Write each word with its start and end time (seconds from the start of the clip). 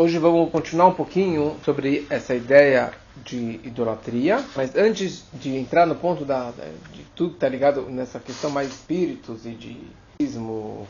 Hoje 0.00 0.16
vamos 0.16 0.52
continuar 0.52 0.86
um 0.86 0.94
pouquinho 0.94 1.56
sobre 1.64 2.06
essa 2.08 2.32
ideia 2.32 2.92
de 3.16 3.58
idolatria, 3.64 4.44
mas 4.54 4.76
antes 4.76 5.24
de 5.32 5.56
entrar 5.56 5.86
no 5.86 5.96
ponto 5.96 6.24
da, 6.24 6.52
de 6.92 7.02
tudo 7.16 7.30
que 7.30 7.34
está 7.38 7.48
ligado 7.48 7.82
nessa 7.90 8.20
questão 8.20 8.48
mais 8.48 8.68
espíritos 8.68 9.44
e 9.44 9.50
de 9.50 9.76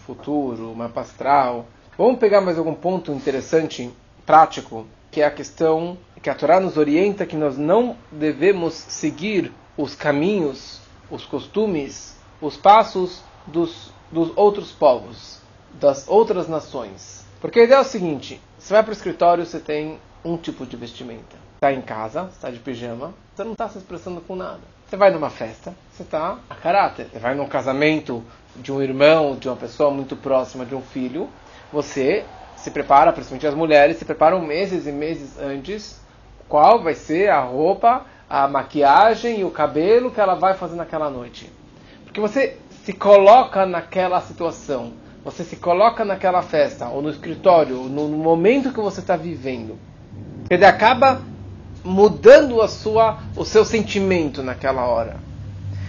futuro, 0.05 0.75
mapa 0.75 1.01
astral, 1.01 1.65
vamos 1.97 2.19
pegar 2.19 2.43
mais 2.43 2.59
algum 2.59 2.75
ponto 2.75 3.11
interessante, 3.11 3.91
prático, 4.27 4.87
que 5.11 5.23
é 5.23 5.25
a 5.25 5.31
questão 5.31 5.97
que 6.23 6.29
a 6.29 6.35
Torá 6.35 6.61
nos 6.61 6.77
orienta 6.77 7.25
que 7.25 7.35
nós 7.35 7.57
não 7.57 7.97
devemos 8.13 8.75
seguir 8.75 9.51
os 9.75 9.95
caminhos, 9.95 10.83
os 11.11 11.25
costumes, 11.25 12.15
os 12.43 12.59
passos 12.59 13.23
dos, 13.47 13.91
dos 14.13 14.31
outros 14.37 14.71
povos, 14.71 15.41
das 15.81 16.07
outras 16.07 16.47
nações. 16.47 17.25
Porque 17.41 17.61
a 17.61 17.65
ideia 17.65 17.79
é 17.79 17.81
o 17.81 17.85
seguinte: 17.85 18.39
você 18.59 18.75
vai 18.75 18.83
para 18.83 18.91
o 18.91 18.93
escritório, 18.93 19.47
você 19.47 19.61
tem 19.61 19.99
um 20.25 20.37
tipo 20.37 20.67
de 20.67 20.77
vestimenta. 20.77 21.37
Está 21.57 21.73
em 21.73 21.81
casa, 21.81 22.29
está 22.33 22.51
de 22.51 22.59
pijama, 22.59 23.15
você 23.35 23.45
não 23.45 23.53
está 23.53 23.69
se 23.69 23.79
expressando 23.79 24.21
com 24.21 24.37
nada. 24.37 24.61
Você 24.87 24.97
vai 24.97 25.11
numa 25.11 25.31
festa, 25.31 25.75
você 25.93 26.03
está 26.03 26.39
a 26.49 26.55
caráter. 26.55 27.09
Você 27.13 27.19
vai 27.19 27.35
num 27.35 27.47
casamento 27.47 28.25
de 28.57 28.73
um 28.73 28.83
irmão, 28.83 29.37
de 29.37 29.49
uma 29.49 29.57
pessoa 29.57 29.91
muito 29.91 30.17
próxima, 30.17 30.65
de 30.65 30.75
um 30.75 30.83
filho, 30.83 31.29
você 31.73 32.25
se 32.57 32.71
prepara, 32.71 33.13
principalmente 33.13 33.47
as 33.47 33.55
mulheres, 33.55 33.99
se 33.99 34.05
preparam 34.05 34.41
meses 34.41 34.87
e 34.87 34.93
meses 34.93 35.39
antes 35.39 36.01
qual 36.49 36.83
vai 36.83 36.95
ser 36.95 37.29
a 37.29 37.41
roupa, 37.41 38.07
a 38.29 38.49
maquiagem 38.49 39.41
e 39.41 39.45
o 39.45 39.51
cabelo 39.51 40.11
que 40.11 40.21
ela 40.21 40.35
vai 40.35 40.55
fazer 40.55 40.77
naquela 40.77 41.11
noite. 41.11 41.53
Porque 42.05 42.21
você 42.21 42.57
se 42.85 42.93
coloca 42.93 43.67
naquela 43.67 44.21
situação, 44.21 44.95
você 45.31 45.45
se 45.45 45.57
coloca 45.57 46.07
naquela 46.07 46.41
festa, 46.41 46.89
ou 46.89 47.03
no 47.03 47.11
escritório, 47.11 47.77
no, 47.83 48.09
momento 48.09 48.73
que 48.73 48.81
você 48.81 49.01
está 49.01 49.15
vivendo. 49.15 49.79
Ele 50.49 50.65
acaba 50.65 51.21
mudando 51.85 52.63
a 52.63 52.69
sua, 52.69 53.19
o 53.37 53.45
seu 53.45 53.63
sentimento 53.63 54.43
naquela 54.43 54.87
hora. 54.87 55.28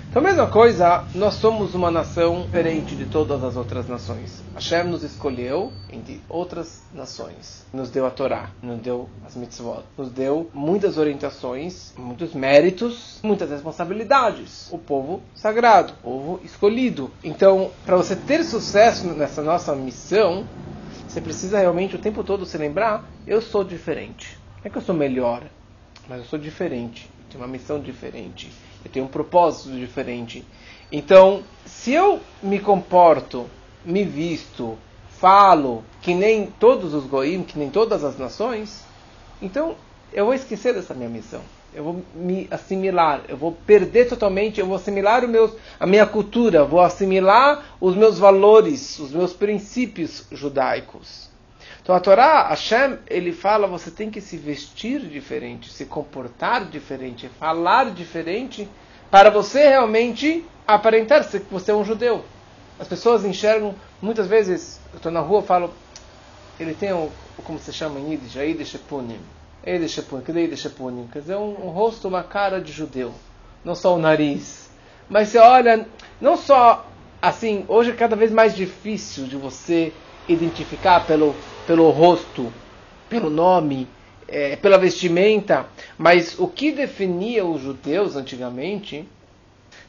Então, 0.09 0.23
a 0.23 0.25
mesma 0.25 0.47
coisa, 0.47 1.05
nós 1.13 1.35
somos 1.35 1.75
uma 1.75 1.91
nação 1.91 2.41
diferente 2.41 2.95
de 2.95 3.05
todas 3.05 3.43
as 3.43 3.55
outras 3.55 3.87
nações. 3.87 4.41
Hashem 4.55 4.85
nos 4.85 5.03
escolheu 5.03 5.71
entre 5.87 6.19
outras 6.27 6.81
nações. 6.91 7.63
Nos 7.71 7.91
deu 7.91 8.07
a 8.07 8.09
Torá, 8.09 8.49
nos 8.59 8.79
deu 8.79 9.07
as 9.23 9.35
mitzvot, 9.35 9.83
nos 9.95 10.09
deu 10.09 10.49
muitas 10.51 10.97
orientações, 10.97 11.93
muitos 11.95 12.33
méritos, 12.33 13.19
muitas 13.21 13.51
responsabilidades. 13.51 14.67
O 14.71 14.79
povo 14.79 15.21
sagrado, 15.35 15.93
o 15.99 16.09
povo 16.09 16.39
escolhido. 16.43 17.11
Então, 17.23 17.69
para 17.85 17.95
você 17.95 18.15
ter 18.15 18.43
sucesso 18.43 19.05
nessa 19.09 19.43
nossa 19.43 19.75
missão, 19.75 20.43
você 21.07 21.21
precisa 21.21 21.59
realmente 21.59 21.95
o 21.95 21.99
tempo 21.99 22.23
todo 22.23 22.47
se 22.47 22.57
lembrar: 22.57 23.07
eu 23.27 23.43
sou 23.43 23.63
diferente. 23.63 24.39
Não 24.55 24.61
é 24.65 24.69
que 24.71 24.77
eu 24.79 24.81
sou 24.81 24.95
melhor, 24.95 25.43
mas 26.07 26.17
eu 26.17 26.25
sou 26.25 26.39
diferente. 26.39 27.07
Tenho 27.29 27.43
uma 27.43 27.47
missão 27.47 27.79
diferente 27.79 28.49
eu 28.83 28.91
tenho 28.91 29.05
um 29.05 29.09
propósito 29.09 29.71
diferente. 29.71 30.45
Então, 30.91 31.43
se 31.65 31.93
eu 31.93 32.19
me 32.41 32.59
comporto, 32.59 33.49
me 33.85 34.03
visto, 34.03 34.77
falo 35.09 35.83
que 36.01 36.13
nem 36.13 36.47
todos 36.47 36.93
os 36.93 37.05
goim, 37.05 37.43
que 37.43 37.59
nem 37.59 37.69
todas 37.69 38.03
as 38.03 38.17
nações, 38.17 38.83
então 39.41 39.75
eu 40.11 40.25
vou 40.25 40.33
esquecer 40.33 40.73
dessa 40.73 40.93
minha 40.93 41.09
missão. 41.09 41.41
Eu 41.71 41.83
vou 41.83 42.03
me 42.15 42.47
assimilar, 42.49 43.21
eu 43.27 43.37
vou 43.37 43.51
perder 43.51 44.07
totalmente, 44.07 44.59
eu 44.59 44.65
vou 44.65 44.75
assimilar 44.75 45.27
meus, 45.27 45.51
a 45.79 45.85
minha 45.85 46.05
cultura, 46.05 46.65
vou 46.65 46.81
assimilar 46.81 47.63
os 47.79 47.95
meus 47.95 48.17
valores, 48.17 48.97
os 48.97 49.11
meus 49.11 49.33
princípios 49.33 50.25
judaicos. 50.31 51.28
Então 51.89 51.97
a 51.97 52.01
Torá, 52.01 52.47
Hashem, 52.49 52.99
ele 53.07 53.33
fala, 53.33 53.65
você 53.65 53.89
tem 53.89 54.11
que 54.11 54.21
se 54.21 54.37
vestir 54.37 54.99
diferente, 54.99 55.73
se 55.73 55.85
comportar 55.85 56.65
diferente, 56.65 57.27
falar 57.39 57.89
diferente, 57.89 58.69
para 59.09 59.31
você 59.31 59.67
realmente 59.69 60.45
aparentar 60.67 61.27
que 61.27 61.39
você 61.49 61.71
é 61.71 61.73
um 61.73 61.83
judeu. 61.83 62.23
As 62.77 62.87
pessoas 62.87 63.25
enxergam, 63.25 63.73
muitas 63.99 64.27
vezes, 64.27 64.79
eu 64.93 64.97
estou 64.97 65.11
na 65.11 65.19
rua 65.19 65.41
falo, 65.41 65.73
ele 66.59 66.75
tem 66.75 66.93
o, 66.93 67.09
como 67.43 67.57
se 67.57 67.73
chama 67.73 67.99
em 67.99 68.11
Yiddish, 68.11 68.37
a 68.37 68.43
Yiddish 68.43 68.75
Epunim. 68.75 69.19
Que 69.63 69.71
Yiddish 69.71 70.65
Epunim? 70.65 71.09
Quer 71.11 71.21
dizer, 71.21 71.37
um, 71.37 71.65
um 71.65 71.69
rosto, 71.69 72.07
uma 72.07 72.21
cara 72.21 72.61
de 72.61 72.71
judeu, 72.71 73.15
não 73.65 73.73
só 73.73 73.95
o 73.95 73.99
nariz. 73.99 74.69
Mas 75.09 75.29
você 75.29 75.39
olha, 75.39 75.87
não 76.21 76.37
só 76.37 76.85
assim, 77.19 77.65
hoje 77.67 77.89
é 77.89 77.95
cada 77.95 78.15
vez 78.15 78.31
mais 78.31 78.55
difícil 78.55 79.25
de 79.25 79.35
você 79.35 79.91
identificar 80.29 81.05
pelo, 81.05 81.35
pelo 81.65 81.89
rosto, 81.89 82.53
pelo 83.09 83.29
nome, 83.29 83.87
é, 84.27 84.55
pela 84.55 84.77
vestimenta, 84.77 85.65
mas 85.97 86.37
o 86.39 86.47
que 86.47 86.71
definia 86.71 87.43
os 87.45 87.61
judeus 87.61 88.15
antigamente, 88.15 89.07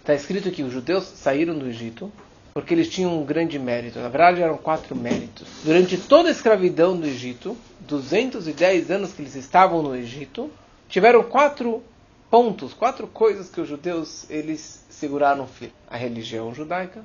está 0.01 0.15
escrito 0.15 0.51
que 0.51 0.63
os 0.63 0.73
judeus 0.73 1.05
saíram 1.05 1.59
do 1.59 1.67
Egito 1.67 2.11
porque 2.53 2.75
eles 2.75 2.89
tinham 2.89 3.17
um 3.17 3.25
grande 3.25 3.59
mérito. 3.59 3.99
Na 4.01 4.09
verdade, 4.09 4.43
eram 4.43 4.57
quatro 4.57 4.97
méritos. 4.97 5.47
Durante 5.65 5.97
toda 5.97 6.29
a 6.29 6.33
escravidão 6.33 6.97
do 6.97 7.07
Egito, 7.07 7.57
210 7.81 8.91
anos 8.91 9.13
que 9.13 9.23
eles 9.23 9.37
estavam 9.37 9.83
no 9.83 9.95
Egito, 9.95 10.51
tiveram 10.89 11.23
quatro 11.23 11.83
pontos, 12.31 12.73
quatro 12.75 13.07
coisas 13.07 13.49
que 13.49 13.61
os 13.61 13.69
judeus 13.69 14.29
eles 14.29 14.85
seguraram 14.89 15.47
firme: 15.47 15.75
a 15.89 15.97
religião 15.97 16.55
judaica, 16.55 17.05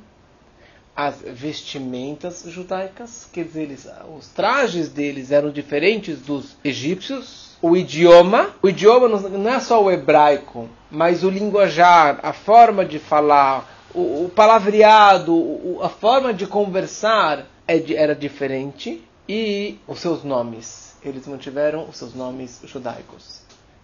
as 0.95 1.21
vestimentas 1.21 2.45
judaicas, 2.47 3.27
quer 3.33 3.43
dizer, 3.43 3.63
eles, 3.63 3.87
os 4.17 4.29
trajes 4.29 4.87
deles 4.87 5.29
eram 5.29 5.51
diferentes 5.51 6.21
dos 6.21 6.55
egípcios, 6.63 7.57
o 7.61 7.75
idioma, 7.75 8.51
o 8.61 8.69
idioma 8.69 9.07
não 9.07 9.51
é 9.51 9.59
só 9.59 9.83
o 9.83 9.91
hebraico, 9.91 10.69
mas 10.89 11.23
o 11.23 11.29
linguajar, 11.29 12.19
a 12.23 12.31
forma 12.31 12.85
de 12.85 12.97
falar, 12.97 13.69
o, 13.93 14.25
o 14.25 14.31
palavreado, 14.33 15.33
o, 15.33 15.79
a 15.81 15.89
forma 15.89 16.33
de 16.33 16.47
conversar 16.47 17.45
é 17.67 17.93
era 17.93 18.15
diferente 18.15 19.03
e 19.27 19.77
os 19.87 19.99
seus 19.99 20.23
nomes, 20.23 20.95
eles 21.03 21.27
mantiveram 21.27 21.89
os 21.89 21.97
seus 21.97 22.13
nomes 22.13 22.61
judaicos. 22.63 23.41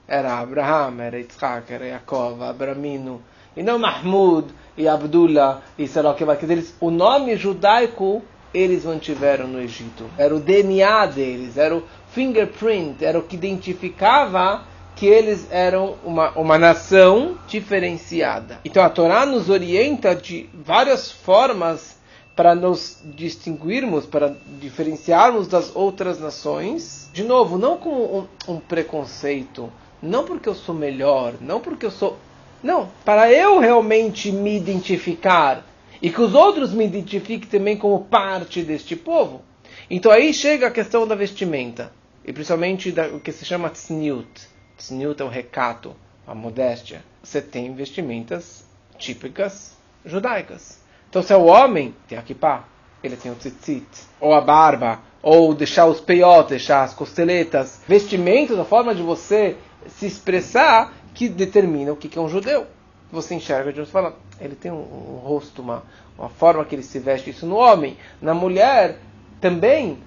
Era 0.08 0.40
Abraham, 0.40 1.02
era 1.02 1.18
Yitzhak, 1.18 1.72
era 1.72 1.86
Yaakov, 1.86 2.44
Abramino, 2.44 3.22
e 3.56 3.64
não 3.64 3.78
Mahmud 3.78 4.48
e 4.78 4.88
Abdullah 4.88 5.62
e 5.78 5.88
sei 5.88 6.02
lá 6.02 6.12
o 6.12 6.16
que 6.16 6.26
vai. 6.26 6.38
Quer 6.38 6.48
dizer, 6.48 6.76
o 6.80 6.90
nome 6.90 7.36
judaico 7.36 8.22
eles 8.54 8.84
mantiveram 8.86 9.48
no 9.48 9.62
Egito. 9.62 10.10
Era 10.18 10.36
o 10.36 10.40
DNA 10.40 11.06
deles, 11.08 11.58
era 11.58 11.76
o 11.76 11.84
fingerprint, 12.12 13.04
era 13.04 13.18
o 13.18 13.24
que 13.24 13.36
identificava 13.36 14.66
que 14.96 15.06
eles 15.06 15.48
eram 15.50 15.96
uma, 16.04 16.32
uma 16.32 16.58
nação 16.58 17.38
diferenciada. 17.48 18.60
Então 18.66 18.84
a 18.84 18.90
Torá 18.90 19.26
nos 19.26 19.50
orienta 19.50 20.14
de 20.14 20.50
várias 20.54 21.12
formas 21.12 22.00
para 22.36 22.54
nos 22.56 23.00
distinguirmos, 23.04 24.06
para 24.06 24.36
diferenciarmos 24.60 25.48
das 25.48 25.76
outras 25.76 26.20
nações. 26.20 27.10
De 27.14 27.24
novo, 27.24 27.58
não 27.58 27.78
como 27.78 28.28
um, 28.48 28.54
um 28.54 28.60
preconceito, 28.60 29.72
não 30.02 30.24
porque 30.24 30.50
eu 30.50 30.56
sou 30.56 30.76
melhor, 30.76 31.34
não 31.40 31.60
porque 31.60 31.86
eu 31.86 31.92
sou 31.92 32.18
não, 32.64 32.90
para 33.04 33.32
eu 33.32 33.60
realmente 33.60 34.32
me 34.32 34.56
identificar 34.56 35.66
e 36.02 36.10
que 36.10 36.22
os 36.22 36.34
outros 36.34 36.74
me 36.74 36.86
identifiquem 36.86 37.50
também 37.50 37.78
como 37.78 38.06
parte 38.06 38.64
deste 38.64 38.96
povo. 38.96 39.42
Então 39.90 40.12
aí 40.12 40.34
chega 40.34 40.68
a 40.68 40.72
questão 40.72 41.08
da 41.08 41.16
vestimenta, 41.16 41.92
e 42.26 42.32
principalmente 42.32 42.92
da, 42.92 43.08
o 43.08 43.20
que 43.20 43.32
se 43.32 43.46
chama 43.46 43.70
tsniut. 43.70 44.30
Tsniut 44.78 45.22
é 45.22 45.26
o 45.26 45.30
recato, 45.30 45.96
a 46.26 46.34
modéstia. 46.34 47.04
Você 47.22 47.42
tem 47.42 47.74
vestimentas 47.74 48.66
típicas 48.98 49.78
judaicas. 50.06 50.80
Então 51.10 51.22
se 51.22 51.34
é 51.34 51.38
o 51.38 51.46
homem, 51.46 51.96
tem 52.08 52.18
a 52.18 52.22
kippah, 52.22 52.66
ele 53.04 53.16
tem 53.16 53.32
o 53.32 53.36
tzitzit, 53.36 53.88
ou 54.20 54.34
a 54.34 54.42
barba, 54.42 55.00
ou 55.22 55.54
deixar 55.54 55.86
os 55.86 56.00
peiot, 56.00 56.50
deixar 56.50 56.84
as 56.84 56.94
costeletas. 56.94 57.82
Vestimentos, 57.88 58.58
a 58.58 58.66
forma 58.66 58.96
de 58.96 59.02
você 59.02 59.58
se 59.88 60.06
expressar 60.06 60.94
que 61.14 61.30
determina 61.30 61.92
o 61.92 61.96
que 61.96 62.18
é 62.18 62.22
um 62.22 62.30
judeu. 62.30 62.66
Você 63.12 63.36
enxerga 63.36 63.74
de 63.74 63.86
fala, 63.86 64.16
ele 64.40 64.56
tem 64.56 64.72
um, 64.72 64.76
um, 64.76 65.20
rosto, 65.24 65.62
uma, 65.62 65.84
uma 66.18 66.30
forma 66.30 66.64
que 66.64 66.74
ele 66.76 66.84
se 66.84 66.98
veste, 66.98 67.30
isso 67.30 67.46
no 67.46 67.58
homem. 67.58 67.98
Na 68.22 68.34
mulher, 68.34 69.00
também, 69.42 69.98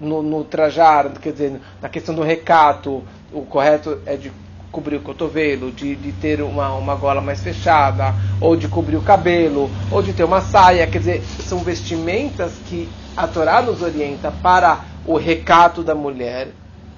no, 0.00 0.22
no 0.22 0.42
trajar, 0.44 1.10
quer 1.20 1.32
dizer, 1.32 1.60
na 1.82 1.88
questão 1.88 2.14
do 2.14 2.22
recato, 2.22 3.02
o 3.32 3.42
correto 3.42 4.00
é 4.06 4.16
de 4.16 4.32
cobrir 4.72 4.96
o 4.96 5.00
cotovelo, 5.00 5.70
de, 5.70 5.96
de 5.96 6.12
ter 6.12 6.40
uma, 6.42 6.74
uma 6.74 6.94
gola 6.94 7.20
mais 7.20 7.40
fechada, 7.40 8.14
ou 8.40 8.56
de 8.56 8.68
cobrir 8.68 8.96
o 8.96 9.02
cabelo, 9.02 9.70
ou 9.90 10.02
de 10.02 10.12
ter 10.12 10.24
uma 10.24 10.40
saia, 10.40 10.86
quer 10.86 10.98
dizer, 10.98 11.22
são 11.22 11.58
vestimentas 11.60 12.52
que 12.66 12.88
a 13.16 13.26
Torá 13.26 13.62
nos 13.62 13.80
orienta 13.82 14.30
para 14.30 14.84
o 15.06 15.16
recato 15.16 15.82
da 15.82 15.94
mulher, 15.94 16.48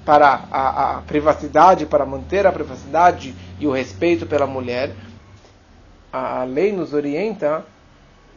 para 0.05 0.41
a, 0.51 0.97
a 0.97 1.01
privacidade, 1.01 1.85
para 1.85 2.05
manter 2.05 2.45
a 2.45 2.51
privacidade 2.51 3.33
e 3.59 3.67
o 3.67 3.71
respeito 3.71 4.25
pela 4.25 4.47
mulher, 4.47 4.95
a, 6.11 6.43
lei 6.43 6.71
nos 6.71 6.93
orienta, 6.93 7.65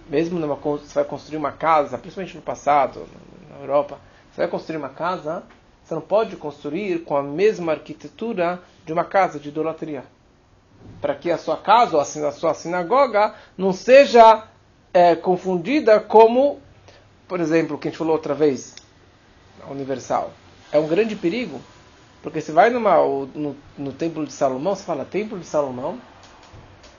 mesmo 0.08 0.38
numa, 0.38 0.56
você 0.56 0.94
vai 0.94 1.04
construir 1.04 1.36
uma 1.36 1.52
casa, 1.52 1.96
principalmente 1.96 2.36
no 2.36 2.42
passado, 2.42 3.06
na 3.48 3.60
Europa, 3.60 3.98
você 4.30 4.40
vai 4.42 4.48
construir 4.48 4.78
uma 4.78 4.88
casa, 4.88 5.44
você 5.84 5.94
não 5.94 6.02
pode 6.02 6.36
construir 6.36 7.04
com 7.04 7.16
a 7.16 7.22
mesma 7.22 7.72
arquitetura 7.72 8.60
de 8.84 8.92
uma 8.92 9.04
casa 9.04 9.38
de 9.38 9.48
idolatria. 9.48 10.04
Para 11.00 11.14
que 11.14 11.30
a 11.30 11.38
sua 11.38 11.56
casa 11.56 11.96
ou 11.96 12.00
a 12.00 12.32
sua 12.32 12.54
sinagoga 12.54 13.34
não 13.56 13.72
seja 13.72 14.48
é, 14.92 15.14
confundida 15.14 16.00
como, 16.00 16.60
por 17.28 17.40
exemplo, 17.40 17.76
o 17.76 17.78
que 17.78 17.88
a 17.88 17.90
gente 17.90 17.98
falou 17.98 18.14
outra 18.14 18.34
vez, 18.34 18.74
a 19.62 19.70
Universal. 19.70 20.32
É 20.72 20.78
um 20.78 20.88
grande 20.88 21.14
perigo, 21.14 21.60
porque 22.22 22.40
você 22.40 22.52
vai 22.52 22.70
numa, 22.70 22.96
no, 23.34 23.56
no 23.76 23.92
Templo 23.92 24.24
de 24.24 24.32
Salomão, 24.32 24.74
você 24.74 24.84
fala 24.84 25.04
Templo 25.04 25.38
de 25.38 25.44
Salomão, 25.44 25.98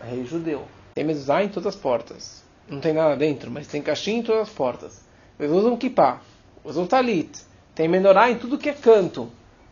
rei 0.02 0.26
judeu. 0.26 0.66
Tem 0.96 1.04
mezuzá 1.04 1.44
em 1.44 1.50
todas 1.50 1.76
as 1.76 1.82
portas. 1.82 2.44
Não 2.68 2.80
tem 2.80 2.94
nada 2.94 3.16
dentro, 3.16 3.50
mas 3.50 3.68
tem 3.68 3.82
caixinha 3.82 4.20
em 4.20 4.24
todas 4.24 4.44
as 4.44 4.50
portas. 4.50 5.02
Eles 5.40 5.52
usam 5.52 5.78
kippah, 5.78 6.22
usam 6.64 6.86
talit, 6.86 7.42
tem 7.74 7.88
menorá 7.88 8.30
em 8.30 8.38
tudo 8.38 8.58
que 8.58 8.70
é 8.70 8.74
canto. 8.74 9.32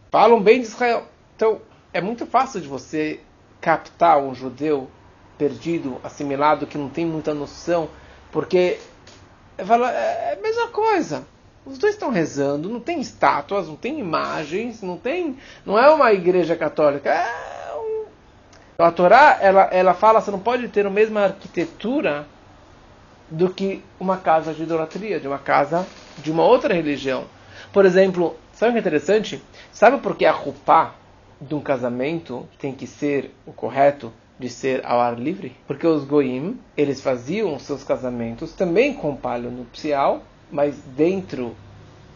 Falam 0.09 0.41
bem 0.41 0.59
de 0.59 0.67
Israel. 0.67 1.05
Então, 1.35 1.61
é 1.93 2.01
muito 2.01 2.25
fácil 2.25 2.59
de 2.61 2.67
você 2.67 3.19
captar 3.59 4.17
um 4.19 4.33
judeu 4.33 4.89
perdido, 5.37 5.97
assimilado, 6.03 6.67
que 6.67 6.77
não 6.77 6.89
tem 6.89 7.05
muita 7.05 7.33
noção, 7.33 7.89
porque 8.31 8.79
fala, 9.65 9.91
é, 9.91 10.31
é 10.31 10.37
a 10.37 10.41
mesma 10.41 10.67
coisa. 10.69 11.25
Os 11.65 11.77
dois 11.77 11.93
estão 11.93 12.09
rezando, 12.09 12.69
não 12.69 12.79
tem 12.79 12.99
estátuas, 12.99 13.67
não 13.67 13.75
tem 13.75 13.99
imagens, 13.99 14.81
não 14.81 14.97
tem, 14.97 15.37
não 15.65 15.77
é 15.77 15.89
uma 15.89 16.11
igreja 16.11 16.55
católica. 16.55 17.09
É 17.09 17.75
um... 17.75 18.05
A 18.83 18.91
Torá, 18.91 19.37
ela, 19.39 19.63
ela 19.71 19.93
fala, 19.93 20.19
você 20.19 20.31
não 20.31 20.39
pode 20.39 20.67
ter 20.69 20.85
a 20.85 20.89
mesma 20.89 21.21
arquitetura 21.21 22.25
do 23.29 23.49
que 23.49 23.83
uma 23.99 24.17
casa 24.17 24.53
de 24.53 24.63
idolatria, 24.63 25.19
de 25.19 25.27
uma 25.27 25.37
casa 25.37 25.87
de 26.17 26.31
uma 26.31 26.43
outra 26.43 26.73
religião. 26.73 27.25
Por 27.71 27.85
exemplo, 27.85 28.35
sabe 28.51 28.71
o 28.71 28.73
que 28.73 28.79
é 28.79 28.81
interessante? 28.81 29.43
Sabe 29.71 29.99
por 29.99 30.17
que 30.17 30.25
a 30.25 30.31
roupa 30.31 30.95
de 31.39 31.55
um 31.55 31.61
casamento 31.61 32.47
tem 32.59 32.73
que 32.73 32.85
ser 32.85 33.33
o 33.45 33.53
correto 33.53 34.11
de 34.37 34.49
ser 34.49 34.85
ao 34.85 34.99
ar 34.99 35.17
livre? 35.17 35.55
Porque 35.65 35.87
os 35.87 36.03
goim, 36.03 36.59
eles 36.75 36.99
faziam 36.99 37.57
seus 37.59 37.83
casamentos 37.83 38.53
também 38.53 38.93
com 38.93 39.15
palho 39.15 39.49
nupcial, 39.49 40.23
mas 40.51 40.75
dentro 40.95 41.55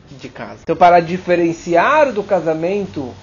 de 0.09 0.29
casa. 0.29 0.59
Então, 0.63 0.75
para 0.75 0.99
diferenciar 0.99 2.11
do 2.11 2.23
casamento 2.23 3.13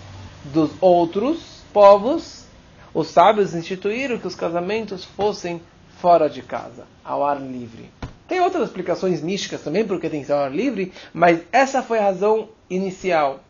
dos 0.44 0.70
outros 0.80 1.62
povos, 1.72 2.44
os 2.92 3.08
sábios 3.08 3.54
instituíram 3.54 4.18
que 4.18 4.26
os 4.26 4.34
casamentos 4.34 5.04
fossem 5.04 5.62
fora 6.00 6.28
de 6.28 6.42
casa, 6.42 6.84
ao 7.04 7.24
ar 7.24 7.40
livre. 7.40 7.90
Tem 8.26 8.40
outras 8.40 8.64
explicações 8.64 9.22
místicas 9.22 9.62
também 9.62 9.86
porque 9.86 10.08
tem 10.08 10.20
que 10.20 10.26
ser 10.26 10.32
ao 10.32 10.44
ar 10.44 10.52
livre, 10.52 10.92
mas 11.12 11.40
essa 11.52 11.82
foi 11.82 11.98
a 11.98 12.02
razão 12.02 12.48
inicial. 12.68 13.40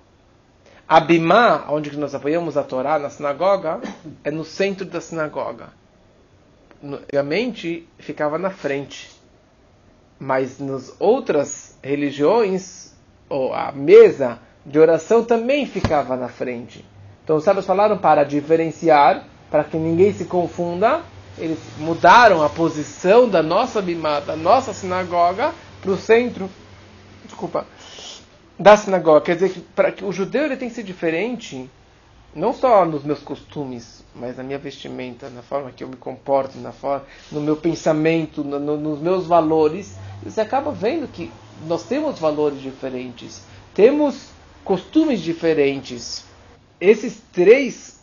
A 0.89 1.01
Bimá, 1.01 1.67
onde 1.71 1.97
nós 1.97 2.15
apoiamos 2.15 2.57
a 2.57 2.63
Torá 2.63 2.99
na 2.99 3.09
sinagoga, 3.09 3.81
é 4.23 4.31
no 4.31 4.45
centro 4.45 4.85
da 4.85 5.01
sinagoga. 5.01 5.69
Antigamente 6.83 7.89
ficava 7.99 8.37
na 8.39 8.51
frente. 8.51 9.11
Mas 10.23 10.61
nas 10.61 10.95
outras 11.01 11.77
religiões, 11.83 12.93
ou 13.29 13.53
a 13.53 13.73
mesa 13.73 14.39
de 14.65 14.79
oração 14.79 15.25
também 15.25 15.67
ficava 15.67 16.17
na 16.17 16.29
frente. 16.29 16.85
Então 17.25 17.35
os 17.35 17.43
sábios 17.43 17.67
falaram 17.67 17.99
para 17.99 18.23
diferenciar, 18.23 19.25
para 19.51 19.65
que 19.65 19.77
ninguém 19.77 20.13
se 20.13 20.27
confunda, 20.27 21.03
eles 21.37 21.59
mudaram 21.77 22.41
a 22.41 22.49
posição 22.49 23.29
da 23.29 23.43
nossa 23.43 23.83
bimá, 23.83 24.21
da 24.21 24.37
nossa 24.37 24.73
sinagoga, 24.73 25.53
para 25.81 25.91
o 25.91 25.97
centro, 25.97 26.49
desculpa, 27.25 27.67
da 28.57 28.77
sinagoga. 28.77 29.23
Quer 29.23 29.35
dizer 29.35 29.49
que, 29.49 29.61
para 29.61 29.91
que 29.91 30.05
o 30.05 30.13
judeu 30.13 30.45
ele 30.45 30.57
tem 30.57 30.69
que 30.69 30.75
ser 30.77 30.85
diferente, 30.85 31.69
não 32.35 32.53
só 32.53 32.85
nos 32.85 33.05
meus 33.05 33.21
costumes, 33.21 34.03
mas 34.15 34.37
na 34.37 34.43
minha 34.43 34.59
vestimenta, 34.59 35.29
na 35.29 35.43
forma 35.43 35.71
que 35.71 35.85
eu 35.85 35.89
me 35.89 35.97
comporto, 35.97 36.59
na 36.59 36.73
forma, 36.73 37.05
no 37.31 37.41
meu 37.41 37.57
pensamento, 37.57 38.43
no, 38.43 38.59
no, 38.59 38.77
nos 38.77 39.01
meus 39.01 39.27
valores. 39.27 39.97
Você 40.23 40.41
acaba 40.41 40.73
vendo 40.73 41.07
que 41.09 41.31
nós 41.67 41.85
temos 41.85 42.19
valores 42.19 42.61
diferentes, 42.61 43.43
temos 43.75 44.31
costumes 44.65 45.21
diferentes. 45.21 46.25
Esses 46.81 47.21
três 47.33 48.03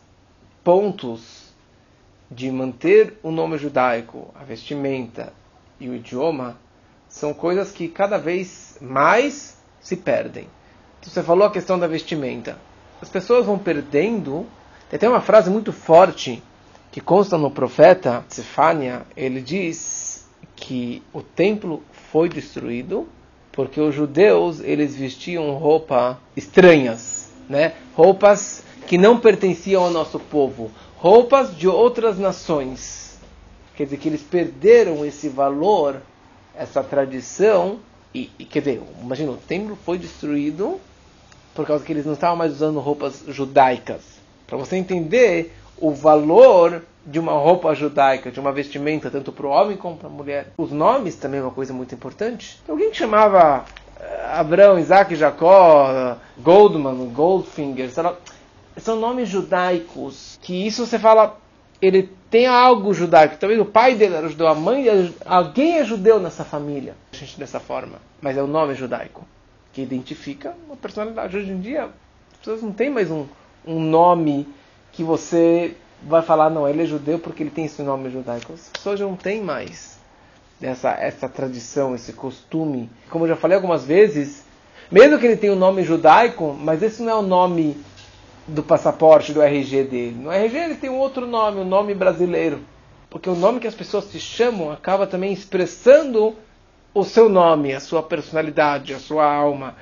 pontos 0.63 1.49
de 2.29 2.51
manter 2.51 3.17
o 3.23 3.31
nome 3.31 3.57
judaico, 3.57 4.31
a 4.35 4.43
vestimenta 4.43 5.33
e 5.79 5.89
o 5.89 5.95
idioma, 5.95 6.57
são 7.07 7.33
coisas 7.33 7.71
que 7.71 7.87
cada 7.87 8.17
vez 8.17 8.77
mais 8.79 9.57
se 9.81 9.97
perdem. 9.97 10.47
Então, 10.99 11.11
você 11.11 11.23
falou 11.23 11.47
a 11.47 11.51
questão 11.51 11.79
da 11.79 11.87
vestimenta. 11.87 12.59
As 13.01 13.09
pessoas 13.09 13.45
vão 13.45 13.57
perdendo. 13.57 14.45
Tem 14.89 14.97
até 14.97 15.07
uma 15.07 15.21
frase 15.21 15.49
muito 15.49 15.71
forte 15.71 16.43
que 16.91 16.99
consta 16.99 17.37
no 17.37 17.51
profeta 17.51 18.25
Sefania. 18.27 19.03
Ele 19.15 19.41
diz 19.41 20.27
que 20.55 21.01
o 21.13 21.21
templo 21.21 21.83
foi 22.11 22.27
destruído 22.27 23.07
porque 23.51 23.79
os 23.79 23.93
judeus 23.93 24.59
eles 24.59 24.95
vestiam 24.95 25.51
roupas 25.53 26.17
estranhas, 26.35 27.31
né? 27.49 27.73
Roupas 27.93 28.63
que 28.87 28.97
não 28.97 29.19
pertenciam 29.19 29.83
ao 29.83 29.91
nosso 29.91 30.19
povo, 30.19 30.71
roupas 30.97 31.55
de 31.55 31.67
outras 31.67 32.17
nações. 32.17 33.19
Quer 33.75 33.85
dizer, 33.85 33.97
que 33.97 34.09
eles 34.09 34.21
perderam 34.21 35.05
esse 35.05 35.29
valor, 35.29 36.01
essa 36.55 36.83
tradição, 36.83 37.79
e, 38.13 38.29
e 38.37 38.45
quer 38.45 38.59
dizer, 38.59 38.81
imagina, 39.01 39.31
o 39.31 39.37
templo 39.37 39.77
foi 39.85 39.97
destruído 39.97 40.79
por 41.59 41.67
causa 41.67 41.83
que 41.83 41.91
eles 41.91 42.05
não 42.05 42.13
estavam 42.13 42.37
mais 42.37 42.53
usando 42.53 42.79
roupas 42.79 43.25
judaicas. 43.27 43.99
Para 44.47 44.57
você 44.57 44.77
entender 44.77 45.53
o 45.77 45.91
valor 45.91 46.83
de 47.05 47.19
uma 47.19 47.33
roupa 47.33 47.75
judaica, 47.75 48.31
de 48.31 48.39
uma 48.39 48.53
vestimenta, 48.53 49.11
tanto 49.11 49.29
para 49.33 49.45
o 49.45 49.49
homem 49.49 49.75
como 49.75 49.97
para 49.97 50.07
a 50.07 50.09
mulher. 50.09 50.53
Os 50.57 50.71
nomes 50.71 51.17
também 51.17 51.41
é 51.41 51.43
uma 51.43 51.51
coisa 51.51 51.73
muito 51.73 51.93
importante. 51.93 52.61
Alguém 52.65 52.91
que 52.91 52.95
chamava 52.95 53.65
eh, 53.99 54.25
Abraão, 54.35 54.79
Isaac, 54.79 55.13
Jacó, 55.17 56.15
Goldman, 56.37 57.09
Goldfinger, 57.09 57.91
lá 57.97 58.15
são 58.77 58.95
nomes 58.97 59.27
judaicos, 59.27 60.39
que 60.41 60.65
isso 60.65 60.85
você 60.85 60.97
fala, 60.97 61.37
ele 61.81 62.09
tem 62.31 62.47
algo 62.47 62.93
judaico. 62.93 63.35
Talvez 63.37 63.59
o 63.59 63.65
pai 63.65 63.95
dele 63.95 64.15
era 64.15 64.29
judeu, 64.29 64.47
a 64.47 64.55
mãe, 64.55 64.85
alguém 65.25 65.79
é 65.79 65.83
judeu 65.83 66.21
nessa 66.21 66.45
família. 66.45 66.95
A 67.11 67.17
gente 67.17 67.37
dessa 67.37 67.59
forma, 67.59 67.97
mas 68.21 68.37
é 68.37 68.41
o 68.41 68.47
nome 68.47 68.75
judaico 68.75 69.27
que 69.73 69.81
identifica 69.81 70.55
uma 70.65 70.75
personalidade. 70.75 71.37
Hoje 71.37 71.51
em 71.51 71.59
dia, 71.59 71.85
as 71.85 72.37
pessoas 72.37 72.61
não 72.61 72.71
têm 72.71 72.89
mais 72.89 73.09
um, 73.11 73.25
um 73.65 73.79
nome 73.79 74.47
que 74.91 75.03
você 75.03 75.75
vai 76.01 76.21
falar, 76.21 76.49
não, 76.49 76.67
ele 76.67 76.83
é 76.83 76.85
judeu 76.85 77.19
porque 77.19 77.43
ele 77.43 77.49
tem 77.49 77.65
esse 77.65 77.81
nome 77.81 78.09
judaico. 78.09 78.53
As 78.53 78.69
pessoas 78.69 78.99
não 78.99 79.15
têm 79.15 79.43
mais 79.43 79.99
essa, 80.61 80.91
essa 80.91 81.29
tradição, 81.29 81.95
esse 81.95 82.13
costume. 82.13 82.89
Como 83.09 83.25
eu 83.25 83.29
já 83.29 83.35
falei 83.35 83.55
algumas 83.55 83.83
vezes, 83.83 84.43
mesmo 84.91 85.19
que 85.19 85.25
ele 85.25 85.37
tenha 85.37 85.53
um 85.53 85.57
nome 85.57 85.83
judaico, 85.83 86.55
mas 86.59 86.81
esse 86.81 87.01
não 87.01 87.11
é 87.11 87.15
o 87.15 87.21
nome 87.21 87.77
do 88.47 88.63
passaporte, 88.63 89.33
do 89.33 89.41
RG 89.41 89.83
dele. 89.83 90.15
No 90.19 90.31
RG 90.31 90.57
ele 90.57 90.75
tem 90.75 90.89
um 90.89 90.97
outro 90.97 91.27
nome, 91.27 91.59
um 91.59 91.65
nome 91.65 91.93
brasileiro. 91.93 92.59
Porque 93.09 93.29
o 93.29 93.35
nome 93.35 93.59
que 93.59 93.67
as 93.67 93.75
pessoas 93.75 94.05
se 94.05 94.19
chamam 94.19 94.71
acaba 94.71 95.07
também 95.07 95.33
expressando 95.33 96.35
o 96.93 97.03
seu 97.03 97.29
nome, 97.29 97.73
a 97.73 97.79
sua 97.79 98.01
personalidade, 98.01 98.93
a 98.93 98.99
sua 98.99 99.31
alma, 99.31 99.75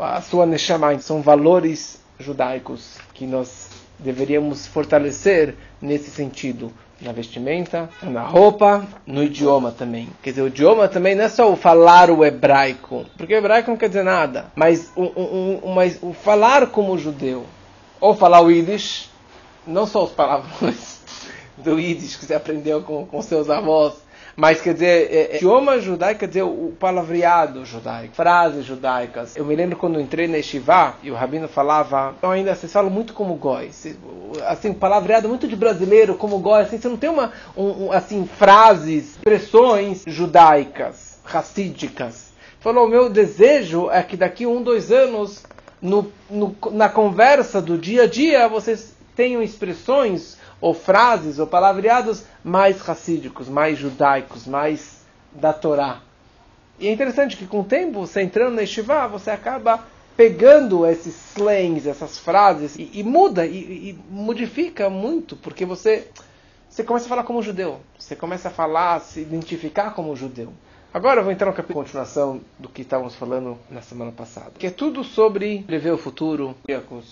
a 0.00 0.20
sua 0.20 0.46
neshama. 0.46 0.98
São 0.98 1.22
valores 1.22 2.00
judaicos 2.18 2.98
que 3.14 3.26
nós 3.26 3.70
deveríamos 3.98 4.66
fortalecer 4.66 5.54
nesse 5.80 6.10
sentido. 6.10 6.72
Na 7.00 7.10
vestimenta, 7.10 7.90
na 8.00 8.22
roupa, 8.22 8.86
no 9.04 9.24
idioma 9.24 9.72
também. 9.72 10.08
Quer 10.22 10.30
dizer, 10.30 10.42
o 10.42 10.46
idioma 10.46 10.86
também 10.86 11.16
não 11.16 11.24
é 11.24 11.28
só 11.28 11.52
o 11.52 11.56
falar 11.56 12.08
o 12.12 12.24
hebraico, 12.24 13.04
porque 13.16 13.34
o 13.34 13.38
hebraico 13.38 13.70
não 13.70 13.76
quer 13.76 13.88
dizer 13.88 14.04
nada, 14.04 14.52
mas 14.54 14.92
o, 14.94 15.02
o, 15.02 15.60
o, 15.64 15.74
mas 15.74 15.98
o 16.00 16.12
falar 16.12 16.68
como 16.68 16.96
judeu, 16.96 17.44
ou 18.00 18.14
falar 18.14 18.40
o 18.40 18.52
Yiddish, 18.52 19.10
não 19.66 19.84
só 19.84 20.04
os 20.04 20.12
palavrões 20.12 21.00
do 21.58 21.76
Yiddish 21.76 22.14
que 22.14 22.24
você 22.24 22.34
aprendeu 22.34 22.82
com, 22.82 23.04
com 23.04 23.20
seus 23.20 23.50
avós, 23.50 23.94
mas 24.36 24.60
quer 24.60 24.74
dizer, 24.74 25.10
é, 25.10 25.14
é, 25.14 25.36
idioma 25.36 25.78
judaico 25.80 26.20
quer 26.20 26.28
dizer 26.28 26.42
o 26.42 26.74
palavreado 26.78 27.64
judaico, 27.64 28.14
frases 28.14 28.64
judaicas. 28.64 29.36
Eu 29.36 29.44
me 29.44 29.54
lembro 29.54 29.76
quando 29.76 30.00
entrei 30.00 30.26
na 30.26 30.36
Yeshiva 30.36 30.94
e 31.02 31.10
o 31.10 31.14
rabino 31.14 31.48
falava, 31.48 32.14
então 32.16 32.30
ainda 32.30 32.54
vocês 32.54 32.72
falam 32.72 32.90
muito 32.90 33.12
como 33.12 33.34
goi, 33.34 33.70
assim, 34.46 34.72
palavreado 34.72 35.28
muito 35.28 35.46
de 35.46 35.56
brasileiro 35.56 36.14
como 36.14 36.38
goi, 36.38 36.62
assim, 36.62 36.78
você 36.78 36.88
não 36.88 36.96
tem 36.96 37.10
uma, 37.10 37.32
um, 37.56 37.86
um, 37.86 37.92
assim, 37.92 38.26
frases, 38.26 39.16
expressões 39.16 40.04
judaicas, 40.06 41.20
racídicas. 41.24 42.32
Falou, 42.60 42.88
meu 42.88 43.10
desejo 43.10 43.90
é 43.90 44.02
que 44.02 44.16
daqui 44.16 44.46
um, 44.46 44.62
dois 44.62 44.92
anos 44.92 45.42
no, 45.80 46.12
no, 46.30 46.56
na 46.70 46.88
conversa 46.88 47.60
do 47.60 47.76
dia 47.76 48.04
a 48.04 48.06
dia 48.06 48.46
vocês 48.48 48.94
tenham 49.16 49.42
expressões 49.42 50.38
ou 50.62 50.72
frases 50.72 51.40
ou 51.40 51.46
palavreados 51.46 52.24
mais 52.42 52.80
racídicos, 52.80 53.48
mais 53.48 53.76
judaicos, 53.76 54.46
mais 54.46 55.02
da 55.32 55.52
Torá. 55.52 56.00
E 56.78 56.86
é 56.86 56.92
interessante 56.92 57.36
que 57.36 57.46
com 57.46 57.60
o 57.60 57.64
tempo, 57.64 58.06
você 58.06 58.22
entrando 58.22 58.54
na 58.54 58.62
Yeshiva, 58.62 59.08
você 59.08 59.30
acaba 59.30 59.84
pegando 60.16 60.86
esses 60.86 61.14
slangs, 61.32 61.86
essas 61.86 62.18
frases, 62.18 62.76
e, 62.76 62.90
e 62.94 63.02
muda, 63.02 63.44
e, 63.44 63.90
e, 63.90 63.98
modifica 64.08 64.88
muito, 64.88 65.36
porque 65.36 65.64
você, 65.64 66.08
você 66.68 66.84
começa 66.84 67.06
a 67.06 67.08
falar 67.08 67.24
como 67.24 67.42
judeu, 67.42 67.80
você 67.98 68.14
começa 68.14 68.48
a 68.48 68.52
falar, 68.52 68.96
a 68.96 69.00
se 69.00 69.20
identificar 69.20 69.94
como 69.94 70.14
judeu. 70.14 70.52
Agora 70.94 71.20
eu 71.20 71.24
vou 71.24 71.32
entrar 71.32 71.46
no 71.46 71.54
capítulo 71.54 71.82
continuação 71.82 72.42
do 72.58 72.68
que 72.68 72.82
estávamos 72.82 73.14
falando 73.14 73.56
na 73.70 73.80
semana 73.80 74.12
passada, 74.12 74.52
que 74.58 74.66
é 74.66 74.70
tudo 74.70 75.02
sobre 75.02 75.62
prever 75.62 75.90
o 75.90 75.96
futuro, 75.96 76.54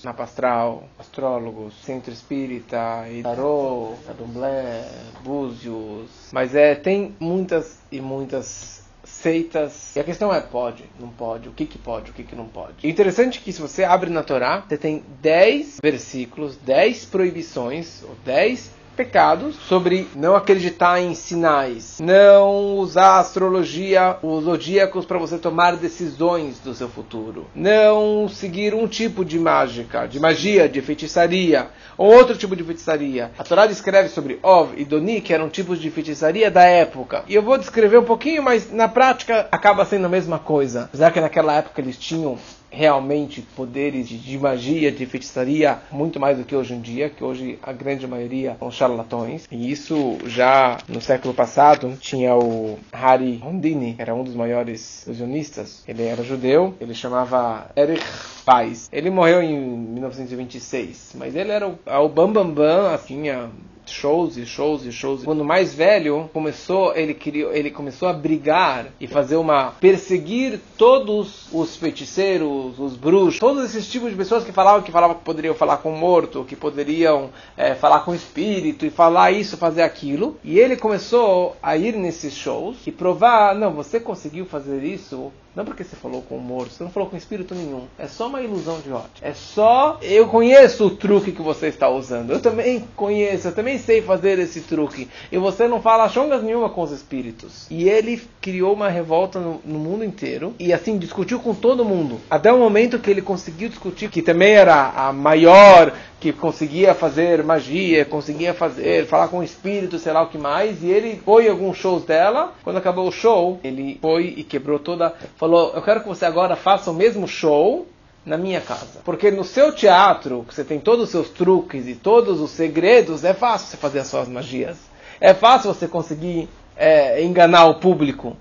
mapa 0.04 0.25
astral, 0.25 0.84
astrólogos, 0.99 1.72
centro 1.82 2.12
espírita, 2.12 2.78
tarô, 3.22 3.94
candomblé, 4.06 4.87
búzios, 5.25 6.10
mas 6.30 6.54
é 6.54 6.75
tem 6.75 7.16
muitas 7.18 7.78
e 7.90 8.02
muitas 8.02 8.84
seitas. 9.02 9.96
E 9.96 10.00
a 10.00 10.04
questão 10.04 10.32
é, 10.32 10.42
pode, 10.42 10.84
não 10.99 11.08
pode, 11.08 11.49
o 11.49 11.52
que, 11.52 11.64
que 11.64 11.78
pode, 11.78 12.10
o 12.10 12.14
que, 12.14 12.22
que 12.22 12.37
não 12.37 12.49
pode. 12.49 12.87
E 12.87 12.90
interessante 12.90 13.38
é 13.38 13.42
que 13.42 13.50
se 13.50 13.62
você 13.62 13.82
abre 13.82 14.10
na 14.10 14.22
Torá, 14.22 14.62
você 14.68 14.76
tem 14.76 15.02
10 15.22 15.78
versículos, 15.82 16.54
10 16.56 17.06
proibições, 17.06 18.02
ou 18.02 18.14
10 18.26 18.78
pecados 19.00 19.57
sobre 19.66 20.09
não 20.14 20.37
acreditar 20.37 21.00
em 21.00 21.14
sinais, 21.14 21.99
não 22.00 22.76
usar 22.76 23.12
a 23.12 23.21
astrologia, 23.21 24.19
os 24.23 24.45
zodíacos 24.45 25.07
para 25.07 25.16
você 25.16 25.38
tomar 25.38 25.75
decisões 25.76 26.59
do 26.59 26.75
seu 26.75 26.87
futuro, 26.87 27.47
não 27.54 28.28
seguir 28.28 28.75
um 28.75 28.87
tipo 28.87 29.25
de 29.25 29.38
mágica, 29.38 30.07
de 30.07 30.21
magia, 30.21 30.69
de 30.69 30.83
feitiçaria, 30.83 31.69
ou 31.97 32.12
outro 32.12 32.37
tipo 32.37 32.54
de 32.54 32.62
feitiçaria. 32.62 33.30
A 33.38 33.42
Torá 33.42 33.64
descreve 33.64 34.11
sobre 34.11 34.38
Ov 34.42 34.75
e 34.76 34.85
Doni, 34.85 35.23
que 35.23 35.33
eram 35.33 35.49
tipos 35.49 35.80
de 35.80 35.90
feitiçaria 35.90 36.50
da 36.50 36.64
época. 36.64 37.25
E 37.26 37.35
eu 37.35 37.42
vou 37.42 37.57
descrever 37.57 37.97
um 37.97 38.04
pouquinho, 38.04 38.42
mas 38.42 38.71
na 38.71 38.87
prática 38.87 39.49
acaba 39.50 39.87
sendo 39.87 40.04
a 40.04 40.11
mesma 40.11 40.38
coisa. 40.38 40.85
Apesar 40.85 41.11
que 41.11 41.23
naquela 41.23 41.54
época 41.54 41.80
eles 41.80 41.97
tinham 41.97 42.37
realmente 42.70 43.42
poderes 43.56 44.08
de, 44.08 44.38
magia, 44.38 44.90
de 44.92 45.04
feitiçaria, 45.06 45.78
muito 45.90 46.20
mais 46.20 46.38
do 46.38 46.44
que 46.44 46.54
hoje 46.54 46.74
em 46.74 46.80
dia, 46.80 47.10
que 47.10 47.22
hoje 47.22 47.58
a 47.62 47.72
grande 47.72 48.06
maioria 48.06 48.56
são 48.58 48.70
charlatões. 48.70 49.46
E 49.50 49.70
isso 49.70 50.18
já 50.26 50.78
no 50.88 51.00
século 51.00 51.34
passado 51.34 51.96
tinha 52.00 52.34
o 52.34 52.78
Hari 52.92 53.40
Hondini, 53.44 53.96
era 53.98 54.14
um 54.14 54.24
dos 54.24 54.34
maiores 54.34 55.04
ilusionistas. 55.06 55.82
Ele 55.86 56.04
era 56.04 56.22
judeu, 56.22 56.74
ele 56.80 56.94
chamava 56.94 57.70
Erich 57.76 58.04
Pais. 58.44 58.88
Ele 58.92 59.10
morreu 59.10 59.42
em 59.42 59.58
1926, 59.58 61.12
mas 61.16 61.34
ele 61.34 61.50
era 61.50 61.68
o, 61.68 61.78
o 61.86 62.08
Bambambam, 62.08 62.54
Bam 62.54 62.54
Bam, 62.54 62.94
assim, 62.94 63.28
a 63.28 63.48
shows 63.90 64.37
e 64.37 64.47
shows 64.47 64.85
e 64.85 64.92
shows. 64.92 65.25
Quando 65.25 65.44
mais 65.44 65.75
velho, 65.75 66.30
começou, 66.32 66.94
ele 66.97 67.14
criou, 67.14 67.52
ele 67.52 67.70
começou 67.70 68.09
a 68.09 68.12
brigar 68.12 68.87
e 69.00 69.06
fazer 69.06 69.37
uma 69.37 69.73
perseguir 69.80 70.61
todos 70.76 71.49
os 71.52 71.76
feiticeiros, 71.76 72.78
os 72.78 72.97
bruxos, 72.97 73.38
todos 73.38 73.64
esses 73.64 73.90
tipos 73.90 74.11
de 74.11 74.16
pessoas 74.16 74.44
que 74.44 74.52
falavam 74.52 74.82
que 74.82 74.92
falavam 74.92 75.16
que 75.16 75.25
poderiam 75.25 75.54
falar 75.54 75.78
com 75.78 75.92
o 75.92 75.97
morto, 75.97 76.44
que 76.44 76.56
poderiam 76.56 77.30
é, 77.56 77.75
falar 77.75 78.00
com 78.00 78.12
o 78.12 78.14
espírito 78.14 78.85
e 78.87 78.90
falar 78.90 79.32
isso, 79.32 79.56
fazer 79.56 79.82
aquilo. 79.82 80.37
E 80.44 80.59
ele 80.59 80.76
começou 80.76 81.56
a 81.62 81.76
ir 81.76 81.97
nesses 81.97 82.35
shows 82.35 82.76
e 82.87 82.92
provar, 82.92 83.54
não, 83.54 83.73
você 83.73 84.00
conseguiu 84.00 84.47
fazer 84.47 84.82
isso 84.85 85.32
não 85.54 85.64
porque 85.64 85.83
você 85.83 85.97
falou 85.97 86.23
com 86.23 86.37
o 86.37 86.40
morto, 86.40 86.73
você 86.73 86.85
não 86.85 86.90
falou 86.90 87.09
com 87.09 87.16
espírito 87.16 87.54
nenhum. 87.54 87.85
É 87.99 88.07
só 88.07 88.28
uma 88.28 88.40
ilusão 88.40 88.80
de 88.80 88.92
ótica. 88.92 89.26
É 89.26 89.35
só. 89.35 89.99
Eu 90.00 90.28
conheço 90.28 90.87
o 90.87 90.90
truque 90.90 91.33
que 91.33 91.42
você 91.42 91.66
está 91.66 91.88
usando. 91.88 92.30
Eu 92.30 92.40
também 92.40 92.85
conheço, 92.95 93.49
eu 93.49 93.54
também 93.54 93.78
sei 93.78 94.00
fazer 94.00 94.38
esse 94.38 94.61
truque. 94.61 95.09
E 95.30 95.38
você 95.38 95.66
não 95.66 95.83
fala 95.83 96.09
chongas 96.09 96.42
nenhuma 96.42 96.71
com 96.71 96.83
os 96.83 96.92
espíritos. 96.92 97.66
E 97.69 97.88
ele 97.88 98.23
criou 98.40 98.75
uma 98.75 98.88
revolta 98.88 99.40
no, 99.40 99.61
no 99.64 99.78
mundo 99.78 100.04
inteiro. 100.04 100.54
E 100.59 100.73
assim, 100.73 100.99
discutiu 100.99 101.40
com 101.40 101.52
todo 101.52 101.85
mundo. 101.85 102.21
Até 102.30 102.52
o 102.52 102.59
momento 102.59 103.00
que 103.00 103.11
ele 103.11 103.23
conseguiu 103.23 103.69
discutir, 103.69 104.09
que 104.09 104.23
também 104.23 104.52
era 104.52 104.90
a 104.90 105.12
maior 105.12 105.92
que 106.20 106.32
conseguia 106.34 106.94
fazer 106.94 107.42
magia, 107.42 108.04
conseguia 108.04 108.52
fazer, 108.52 109.06
falar 109.06 109.28
com 109.28 109.42
espírito, 109.42 109.98
sei 109.98 110.12
lá 110.12 110.22
o 110.22 110.28
que 110.28 110.36
mais, 110.36 110.82
e 110.82 110.90
ele 110.90 111.20
foi 111.24 111.46
em 111.46 111.48
alguns 111.48 111.78
shows 111.78 112.04
dela. 112.04 112.52
Quando 112.62 112.76
acabou 112.76 113.08
o 113.08 113.12
show, 113.12 113.58
ele 113.64 113.98
foi 114.02 114.34
e 114.36 114.44
quebrou 114.44 114.78
toda. 114.78 115.14
Falou: 115.36 115.72
Eu 115.74 115.80
quero 115.80 116.02
que 116.02 116.08
você 116.08 116.26
agora 116.26 116.54
faça 116.54 116.90
o 116.90 116.94
mesmo 116.94 117.26
show 117.26 117.86
na 118.24 118.36
minha 118.36 118.60
casa. 118.60 119.00
Porque 119.02 119.30
no 119.30 119.42
seu 119.42 119.72
teatro, 119.72 120.44
que 120.46 120.54
você 120.54 120.62
tem 120.62 120.78
todos 120.78 121.04
os 121.04 121.10
seus 121.10 121.30
truques 121.30 121.88
e 121.88 121.94
todos 121.94 122.38
os 122.38 122.50
segredos, 122.50 123.24
é 123.24 123.32
fácil 123.32 123.68
você 123.68 123.76
fazer 123.78 124.00
as 124.00 124.06
suas 124.06 124.28
magias. 124.28 124.76
É 125.18 125.32
fácil 125.32 125.72
você 125.72 125.88
conseguir 125.88 126.50
é, 126.76 127.24
enganar 127.24 127.64
o 127.64 127.76
público. 127.76 128.36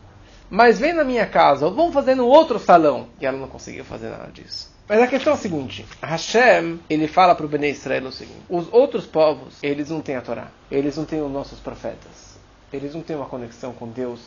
Mas 0.49 0.79
vem 0.79 0.93
na 0.93 1.03
minha 1.03 1.25
casa, 1.25 1.69
vamos 1.69 1.93
fazer 1.93 2.15
no 2.15 2.25
outro 2.25 2.59
salão. 2.59 3.07
E 3.21 3.25
ela 3.25 3.37
não 3.37 3.47
conseguiu 3.47 3.85
fazer 3.85 4.09
nada 4.09 4.29
disso. 4.33 4.69
Mas 4.89 4.99
a 5.03 5.07
questão 5.07 5.33
é 5.33 5.35
a 5.35 5.39
seguinte: 5.39 5.85
Hashem, 6.01 6.79
ele 6.89 7.07
fala 7.07 7.35
para 7.35 7.45
o 7.45 7.49
Bnei 7.49 7.69
Israel 7.69 8.07
o 8.07 8.11
seguinte: 8.11 8.41
os 8.49 8.67
outros 8.73 9.05
povos, 9.05 9.59
eles 9.61 9.91
não 9.91 10.01
têm 10.01 10.15
a 10.15 10.21
Torá, 10.21 10.47
eles 10.71 10.97
não 10.97 11.05
têm 11.05 11.21
os 11.21 11.31
nossos 11.31 11.59
profetas, 11.59 12.39
eles 12.73 12.95
não 12.95 13.03
têm 13.03 13.15
uma 13.15 13.27
conexão 13.27 13.71
com 13.71 13.87
Deus 13.87 14.19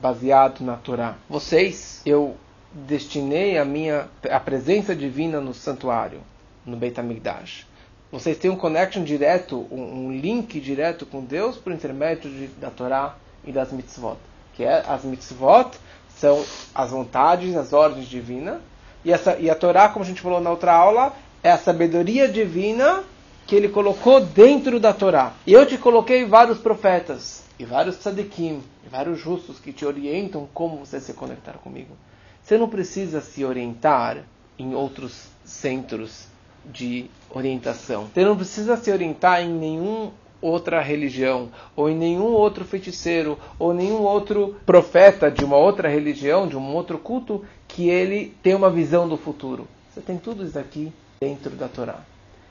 baseado 0.00 0.62
na 0.62 0.76
Torá. 0.76 1.16
Vocês, 1.28 2.00
eu 2.06 2.34
destinei 2.72 3.58
a 3.58 3.64
minha 3.64 4.08
a 4.30 4.40
presença 4.40 4.96
divina 4.96 5.38
no 5.38 5.52
santuário, 5.52 6.22
no 6.64 6.78
Beit 6.78 6.98
HaMikdash. 6.98 7.66
Vocês 8.10 8.38
têm 8.38 8.50
um 8.50 8.56
connection 8.56 9.04
direto, 9.04 9.66
um, 9.70 10.06
um 10.06 10.12
link 10.12 10.58
direto 10.60 11.04
com 11.04 11.22
Deus 11.22 11.58
por 11.58 11.72
intermédio 11.72 12.30
de, 12.30 12.46
da 12.46 12.70
Torá 12.70 13.16
e 13.44 13.52
das 13.52 13.70
mitzvot. 13.70 14.16
Que 14.54 14.64
é 14.64 14.82
as 14.88 15.04
mitzvot 15.04 15.76
são 16.08 16.42
as 16.74 16.90
vontades, 16.90 17.54
as 17.54 17.74
ordens 17.74 18.06
divinas 18.06 18.62
e, 19.06 19.12
essa, 19.12 19.36
e 19.38 19.48
a 19.48 19.54
Torá, 19.54 19.88
como 19.88 20.04
a 20.04 20.08
gente 20.08 20.20
falou 20.20 20.40
na 20.40 20.50
outra 20.50 20.74
aula, 20.74 21.14
é 21.40 21.52
a 21.52 21.56
sabedoria 21.56 22.26
divina 22.26 23.04
que 23.46 23.54
ele 23.54 23.68
colocou 23.68 24.20
dentro 24.20 24.80
da 24.80 24.92
Torá. 24.92 25.32
E 25.46 25.52
eu 25.52 25.64
te 25.64 25.78
coloquei 25.78 26.24
vários 26.24 26.58
profetas, 26.58 27.44
e 27.56 27.64
vários 27.64 27.98
tzadikim, 27.98 28.64
e 28.84 28.88
vários 28.88 29.20
justos 29.20 29.60
que 29.60 29.72
te 29.72 29.86
orientam 29.86 30.48
como 30.52 30.78
você 30.78 30.98
se 31.00 31.12
conectar 31.12 31.52
comigo. 31.52 31.96
Você 32.42 32.58
não 32.58 32.68
precisa 32.68 33.20
se 33.20 33.44
orientar 33.44 34.24
em 34.58 34.74
outros 34.74 35.28
centros 35.44 36.26
de 36.64 37.08
orientação. 37.30 38.08
Você 38.12 38.24
não 38.24 38.36
precisa 38.36 38.76
se 38.76 38.90
orientar 38.90 39.40
em 39.40 39.50
nenhum 39.50 40.10
outra 40.40 40.80
religião, 40.80 41.50
ou 41.74 41.88
em 41.88 41.96
nenhum 41.96 42.32
outro 42.32 42.64
feiticeiro, 42.64 43.38
ou 43.58 43.72
nenhum 43.72 44.02
outro 44.02 44.56
profeta 44.64 45.30
de 45.30 45.44
uma 45.44 45.56
outra 45.56 45.88
religião, 45.88 46.46
de 46.46 46.56
um 46.56 46.74
outro 46.74 46.98
culto, 46.98 47.44
que 47.66 47.88
ele 47.88 48.34
tem 48.42 48.54
uma 48.54 48.70
visão 48.70 49.08
do 49.08 49.16
futuro. 49.16 49.66
Você 49.90 50.00
tem 50.00 50.18
tudo 50.18 50.44
isso 50.44 50.58
aqui 50.58 50.92
dentro 51.20 51.50
da 51.50 51.68
Torá. 51.68 52.00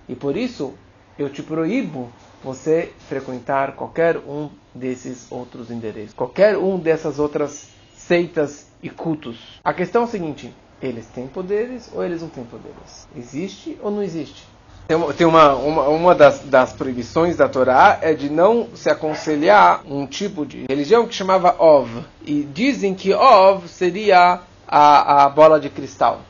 E 0.10 0.16
por 0.16 0.36
isso, 0.36 0.74
eu 1.18 1.30
te 1.30 1.42
proíbo 1.42 2.10
você 2.44 2.92
frequentar 3.08 3.76
qualquer 3.76 4.18
um 4.18 4.50
desses 4.74 5.32
outros 5.32 5.72
endereços, 5.72 6.14
qualquer 6.14 6.58
um 6.58 6.78
dessas 6.78 7.18
outras 7.20 7.70
seitas 7.96 8.68
e 8.84 8.90
cultos. 8.90 9.60
A 9.64 9.74
questão 9.74 10.04
é 10.04 10.06
a 10.06 10.08
seguinte: 10.08 10.54
eles 10.82 11.08
têm 11.08 11.28
poderes 11.28 11.90
ou 11.94 12.04
eles 12.04 12.22
não 12.22 12.30
têm 12.30 12.44
poderes? 12.44 13.08
Existe 13.16 13.78
ou 13.82 13.90
não 13.90 14.04
existe? 14.04 14.46
Tem 14.88 14.96
uma, 14.96 15.14
tem 15.14 15.26
uma, 15.26 15.56
uma, 15.56 15.88
uma 15.90 16.16
das, 16.16 16.42
das, 16.42 16.72
proibições 16.72 17.36
da 17.36 17.50
Torá 17.50 17.98
é 18.02 18.14
de 18.14 18.30
não 18.30 18.70
se 18.76 18.88
aconselhar 18.88 19.82
um 19.88 20.06
tipo 20.06 20.46
de 20.46 20.66
religião 20.70 21.08
que 21.08 21.16
chamava 21.16 21.56
Ov. 21.58 21.90
E 22.24 22.44
dizem 22.44 22.94
que 22.94 23.12
Ov 23.12 23.68
seria 23.68 24.42
a, 24.68 25.24
a 25.24 25.30
bola 25.30 25.60
de 25.60 25.70
cristal. 25.70 26.22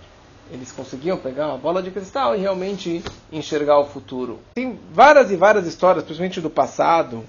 Eles 0.50 0.72
conseguiam 0.72 1.18
pegar 1.18 1.48
uma 1.48 1.58
bola 1.58 1.82
de 1.82 1.92
cristal 1.92 2.36
e 2.36 2.40
realmente 2.40 3.04
enxergar 3.30 3.80
o 3.80 3.86
futuro. 3.86 4.40
Tem 4.54 4.80
várias 4.94 5.32
e 5.32 5.36
várias 5.36 5.68
histórias, 5.68 6.06
principalmente 6.06 6.40
do 6.40 6.50
passado, 6.50 7.26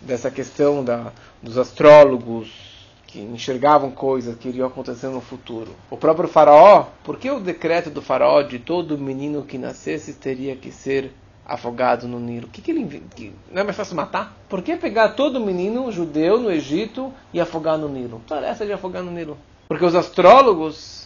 dessa 0.00 0.30
questão 0.30 0.82
da, 0.82 1.12
dos 1.42 1.58
astrólogos, 1.58 2.69
que 3.10 3.20
enxergavam 3.20 3.90
coisas 3.90 4.36
que 4.36 4.48
iriam 4.48 4.68
acontecer 4.68 5.08
no 5.08 5.20
futuro. 5.20 5.72
O 5.90 5.96
próprio 5.96 6.28
faraó, 6.28 6.86
por 7.02 7.18
que 7.18 7.30
o 7.30 7.40
decreto 7.40 7.90
do 7.90 8.00
faraó 8.00 8.42
de 8.42 8.58
todo 8.58 8.96
menino 8.96 9.42
que 9.42 9.58
nascesse 9.58 10.14
teria 10.14 10.54
que 10.54 10.70
ser 10.70 11.12
afogado 11.44 12.06
no 12.06 12.20
Nilo? 12.20 12.48
Que 12.48 12.62
que 12.62 12.70
ele 12.70 13.02
que 13.14 13.32
não 13.50 13.62
é 13.62 13.64
mais 13.64 13.76
fácil 13.76 13.96
matar? 13.96 14.36
Por 14.48 14.62
que 14.62 14.76
pegar 14.76 15.10
todo 15.10 15.40
menino 15.40 15.90
judeu 15.90 16.38
no 16.38 16.50
Egito 16.50 17.12
e 17.32 17.40
afogar 17.40 17.76
no 17.76 17.88
Nilo? 17.88 18.22
Parece 18.28 18.64
de 18.64 18.72
afogar 18.72 19.02
no 19.02 19.10
Nilo. 19.10 19.36
Porque 19.68 19.84
os 19.84 19.94
astrólogos 19.94 20.99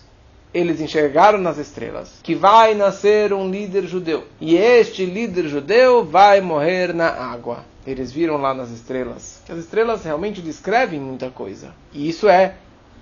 eles 0.55 0.81
enxergaram 0.81 1.39
nas 1.39 1.59
estrelas 1.59 2.21
que 2.23 2.35
vai 2.35 2.75
nascer 2.75 3.33
um 3.33 3.51
líder 3.51 3.87
judeu 3.87 4.25
e 4.41 4.57
este 4.57 5.05
líder 5.05 5.49
judeu 5.49 6.05
vai 6.05 6.41
morrer 6.41 6.95
na 6.95 7.09
água 7.09 7.65
eles 7.87 8.11
viram 8.11 8.39
lá 8.39 8.55
nas 8.55 8.71
estrelas. 8.71 9.43
As 9.49 9.59
estrelas 9.59 10.05
realmente 10.05 10.41
descrevem 10.41 10.99
muita 10.99 11.31
coisa. 11.31 11.75
E 11.93 12.09
isso 12.09 12.29
é 12.29 12.55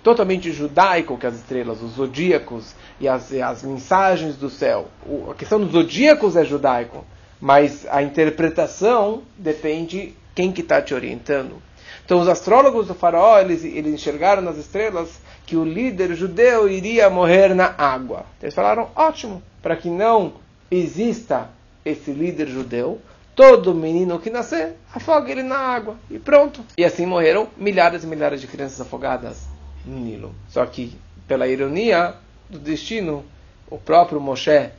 totalmente 0.02 0.50
judaico 0.50 1.16
que 1.16 1.26
as 1.26 1.36
estrelas, 1.36 1.80
os 1.80 1.92
zodíacos 1.92 2.74
e 3.00 3.06
as, 3.06 3.30
e 3.30 3.40
as 3.40 3.62
mensagens 3.62 4.36
do 4.36 4.50
céu. 4.50 4.88
O, 5.06 5.30
a 5.30 5.34
questão 5.34 5.60
dos 5.60 5.70
zodíacos 5.70 6.34
é 6.34 6.44
judaico, 6.44 7.04
mas 7.40 7.86
a 7.88 8.02
interpretação 8.02 9.22
depende 9.38 10.14
quem 10.34 10.50
que 10.50 10.62
está 10.62 10.82
te 10.82 10.94
orientando. 10.94 11.62
Então 12.04 12.18
os 12.18 12.26
astrólogos 12.26 12.88
do 12.88 12.94
faraó, 12.94 13.38
eles, 13.38 13.62
eles 13.62 13.94
enxergaram 13.94 14.42
nas 14.42 14.56
estrelas 14.56 15.20
que 15.52 15.56
o 15.58 15.66
líder 15.66 16.14
judeu 16.14 16.66
iria 16.66 17.10
morrer 17.10 17.54
na 17.54 17.74
água. 17.76 18.24
Eles 18.40 18.54
falaram: 18.54 18.88
ótimo, 18.96 19.42
para 19.60 19.76
que 19.76 19.90
não 19.90 20.32
exista 20.70 21.50
esse 21.84 22.10
líder 22.10 22.48
judeu, 22.48 22.98
todo 23.36 23.74
menino 23.74 24.18
que 24.18 24.30
nascer, 24.30 24.76
afoga 24.94 25.30
ele 25.30 25.42
na 25.42 25.58
água 25.58 25.96
e 26.10 26.18
pronto. 26.18 26.64
E 26.78 26.82
assim 26.82 27.04
morreram 27.04 27.48
milhares 27.54 28.02
e 28.02 28.06
milhares 28.06 28.40
de 28.40 28.46
crianças 28.46 28.80
afogadas 28.80 29.46
no 29.84 29.98
Nilo. 29.98 30.34
Só 30.48 30.64
que, 30.64 30.96
pela 31.28 31.46
ironia 31.46 32.14
do 32.48 32.58
destino, 32.58 33.22
o 33.68 33.76
próprio 33.76 34.22
Moshe, 34.22 34.70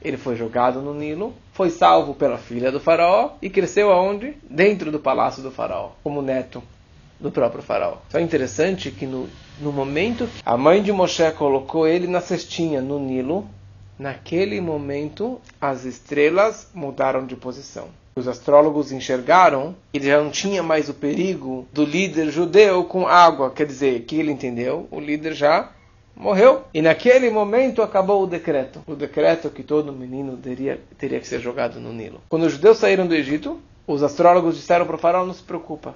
ele 0.00 0.16
foi 0.16 0.34
jogado 0.34 0.80
no 0.80 0.94
Nilo, 0.94 1.34
foi 1.52 1.68
salvo 1.68 2.14
pela 2.14 2.38
filha 2.38 2.72
do 2.72 2.80
faraó 2.80 3.32
e 3.42 3.50
cresceu 3.50 3.92
aonde? 3.92 4.34
Dentro 4.48 4.90
do 4.90 4.98
palácio 4.98 5.42
do 5.42 5.50
faraó, 5.50 5.90
como 6.02 6.22
neto 6.22 6.62
do 7.18 7.30
próprio 7.30 7.62
faraó. 7.62 7.96
Só 8.10 8.18
é 8.18 8.22
interessante 8.22 8.90
que 8.90 9.06
no, 9.06 9.28
no 9.60 9.72
momento 9.72 10.26
que 10.26 10.42
a 10.44 10.56
mãe 10.56 10.82
de 10.82 10.92
Moshe 10.92 11.30
colocou 11.32 11.86
ele 11.86 12.06
na 12.06 12.20
cestinha 12.20 12.80
no 12.80 12.98
Nilo, 12.98 13.46
naquele 13.98 14.60
momento 14.60 15.40
as 15.60 15.84
estrelas 15.84 16.68
mudaram 16.74 17.26
de 17.26 17.36
posição. 17.36 17.88
Os 18.16 18.26
astrólogos 18.26 18.92
enxergaram 18.92 19.74
que 19.92 20.00
já 20.00 20.22
não 20.22 20.30
tinha 20.30 20.62
mais 20.62 20.88
o 20.88 20.94
perigo 20.94 21.66
do 21.70 21.84
líder 21.84 22.30
judeu 22.30 22.84
com 22.84 23.06
água. 23.06 23.50
Quer 23.50 23.66
dizer, 23.66 24.04
que 24.04 24.16
ele 24.16 24.32
entendeu, 24.32 24.88
o 24.90 24.98
líder 24.98 25.34
já 25.34 25.70
morreu. 26.16 26.62
E 26.72 26.80
naquele 26.80 27.28
momento 27.28 27.82
acabou 27.82 28.22
o 28.22 28.26
decreto. 28.26 28.80
O 28.86 28.94
decreto 28.94 29.50
que 29.50 29.62
todo 29.62 29.92
menino 29.92 30.34
teria, 30.38 30.80
teria 30.96 31.20
que 31.20 31.28
ser 31.28 31.40
jogado 31.40 31.78
no 31.78 31.92
Nilo. 31.92 32.22
Quando 32.28 32.44
os 32.44 32.52
judeus 32.52 32.78
saíram 32.78 33.06
do 33.06 33.14
Egito, 33.14 33.60
os 33.86 34.02
astrólogos 34.02 34.56
disseram 34.56 34.86
para 34.86 34.96
o 34.96 34.98
faraó, 34.98 35.26
não 35.26 35.34
se 35.34 35.42
preocupa. 35.42 35.94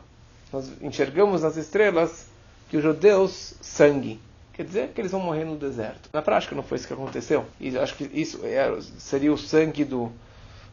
Nós 0.53 0.71
enxergamos 0.81 1.43
nas 1.43 1.57
estrelas 1.57 2.27
que 2.69 2.77
os 2.77 2.83
judeus 2.83 3.55
sangue. 3.61 4.21
Quer 4.53 4.65
dizer 4.65 4.89
que 4.89 5.01
eles 5.01 5.13
vão 5.13 5.21
morrer 5.21 5.45
no 5.45 5.57
deserto. 5.57 6.11
Na 6.13 6.23
prática 6.23 6.55
não 6.55 6.63
foi 6.63 6.77
isso 6.77 6.87
que 6.87 6.93
aconteceu. 6.93 7.47
E 7.59 7.77
acho 7.79 7.95
que 7.97 8.11
isso 8.13 8.41
seria 8.99 9.33
o 9.33 9.39
sangue 9.39 9.85
do, 9.85 10.11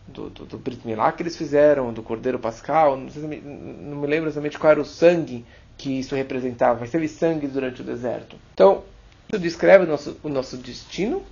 do, 0.07 0.29
do, 0.29 0.45
do 0.45 0.57
Brit 0.57 0.85
Milá 0.85 1.11
que 1.11 1.23
eles 1.23 1.37
fizeram, 1.37 1.93
do 1.93 2.03
Cordeiro 2.03 2.39
Pascal. 2.39 2.97
Não, 2.97 3.27
me, 3.27 3.37
não 3.37 3.97
me 3.97 4.07
lembro 4.07 4.29
exatamente 4.29 4.59
qual 4.59 4.71
era 4.71 4.81
o 4.81 4.85
sangue 4.85 5.45
que 5.77 5.99
isso 5.99 6.15
representava, 6.15 6.79
mas 6.79 6.89
teve 6.89 7.07
sangue 7.07 7.47
durante 7.47 7.81
o 7.81 7.85
deserto. 7.85 8.35
Então, 8.53 8.83
isso 9.29 9.39
descreve 9.39 9.85
o 9.85 9.87
nosso, 9.87 10.17
o 10.23 10.29
nosso 10.29 10.57
destino, 10.57 11.23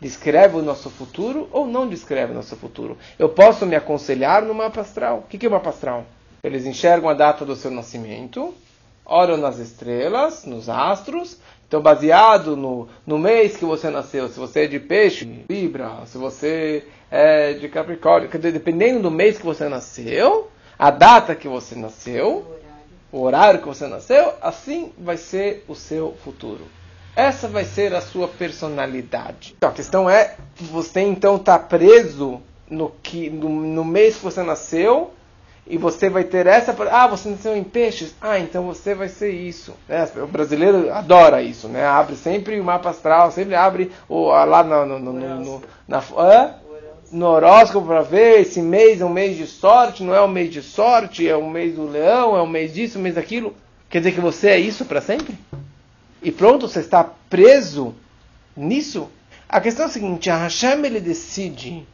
descreve 0.00 0.56
o 0.56 0.62
nosso 0.62 0.88
futuro 0.88 1.48
ou 1.52 1.66
não 1.66 1.88
descreve 1.88 2.32
o 2.32 2.34
nosso 2.34 2.56
futuro. 2.56 2.96
Eu 3.18 3.28
posso 3.28 3.66
me 3.66 3.76
aconselhar 3.76 4.42
no 4.42 4.54
mapa 4.54 4.80
astral. 4.80 5.18
O 5.18 5.22
que 5.22 5.44
é 5.44 5.48
o 5.48 5.52
mapa 5.52 5.70
astral? 5.70 6.06
Eles 6.42 6.64
enxergam 6.64 7.08
a 7.08 7.14
data 7.14 7.44
do 7.44 7.54
seu 7.54 7.70
nascimento, 7.70 8.54
olham 9.04 9.36
nas 9.36 9.58
estrelas, 9.58 10.44
nos 10.44 10.68
astros. 10.68 11.38
Então, 11.68 11.80
baseado 11.80 12.56
no, 12.56 12.88
no 13.06 13.18
mês 13.18 13.56
que 13.56 13.64
você 13.64 13.90
nasceu, 13.90 14.28
se 14.28 14.38
você 14.38 14.64
é 14.64 14.66
de 14.66 14.80
peixe, 14.80 15.44
Libra, 15.48 15.98
se 16.06 16.18
você 16.18 16.84
é 17.10 17.52
de 17.52 17.68
Capricórnio, 17.68 18.28
dependendo 18.28 19.02
do 19.02 19.10
mês 19.10 19.38
que 19.38 19.44
você 19.44 19.68
nasceu, 19.68 20.50
a 20.78 20.90
data 20.90 21.34
que 21.34 21.46
você 21.46 21.74
nasceu, 21.74 22.58
o 23.12 23.20
horário 23.20 23.60
que 23.60 23.68
você 23.68 23.86
nasceu, 23.86 24.32
assim 24.40 24.92
vai 24.98 25.16
ser 25.16 25.64
o 25.68 25.74
seu 25.74 26.16
futuro. 26.24 26.64
Essa 27.14 27.48
vai 27.48 27.64
ser 27.64 27.92
a 27.94 28.00
sua 28.00 28.28
personalidade. 28.28 29.54
Então, 29.58 29.68
a 29.68 29.72
questão 29.72 30.08
é, 30.08 30.36
você 30.56 31.00
então 31.00 31.36
está 31.36 31.58
preso 31.58 32.40
no, 32.68 32.90
que, 33.02 33.28
no, 33.28 33.48
no 33.48 33.84
mês 33.84 34.16
que 34.16 34.24
você 34.24 34.42
nasceu 34.42 35.10
e 35.70 35.78
você 35.78 36.10
vai 36.10 36.24
ter 36.24 36.48
essa. 36.48 36.76
Ah, 36.90 37.06
você 37.06 37.28
nasceu 37.28 37.56
em 37.56 37.62
peixes? 37.62 38.12
Ah, 38.20 38.40
então 38.40 38.64
você 38.64 38.92
vai 38.92 39.08
ser 39.08 39.30
isso. 39.30 39.72
É, 39.88 40.02
o 40.20 40.26
brasileiro 40.26 40.92
adora 40.92 41.40
isso, 41.42 41.68
né? 41.68 41.86
Abre 41.86 42.16
sempre 42.16 42.58
o 42.58 42.64
mapa 42.64 42.90
astral, 42.90 43.30
sempre 43.30 43.54
abre 43.54 43.92
o, 44.08 44.26
lá 44.26 44.64
no, 44.64 44.84
no, 44.84 44.98
no, 44.98 45.12
no 45.12 45.62
na, 45.86 46.02
ah, 46.18 46.54
no 47.12 47.26
horóscopo 47.26 47.86
para 47.86 48.02
ver 48.02 48.40
esse 48.40 48.60
mês 48.60 49.00
é 49.00 49.04
um 49.04 49.10
mês 49.10 49.36
de 49.36 49.46
sorte, 49.46 50.02
não 50.02 50.12
é 50.12 50.20
um 50.20 50.28
mês 50.28 50.52
de 50.52 50.60
sorte, 50.60 51.28
é 51.28 51.36
um 51.36 51.48
mês 51.48 51.76
do 51.76 51.86
leão, 51.86 52.36
é 52.36 52.42
um 52.42 52.48
mês 52.48 52.74
disso, 52.74 52.98
um 52.98 53.02
mês 53.02 53.14
daquilo. 53.14 53.54
Quer 53.88 53.98
dizer 53.98 54.12
que 54.12 54.20
você 54.20 54.48
é 54.48 54.58
isso 54.58 54.84
para 54.84 55.00
sempre? 55.00 55.38
E 56.20 56.32
pronto, 56.32 56.68
você 56.68 56.80
está 56.80 57.04
preso 57.04 57.94
nisso? 58.56 59.08
A 59.48 59.60
questão 59.60 59.86
é 59.86 59.88
a 59.88 59.92
seguinte: 59.92 60.28
a 60.30 60.36
Hashem 60.36 60.84
ele 60.84 61.00
decide 61.00 61.86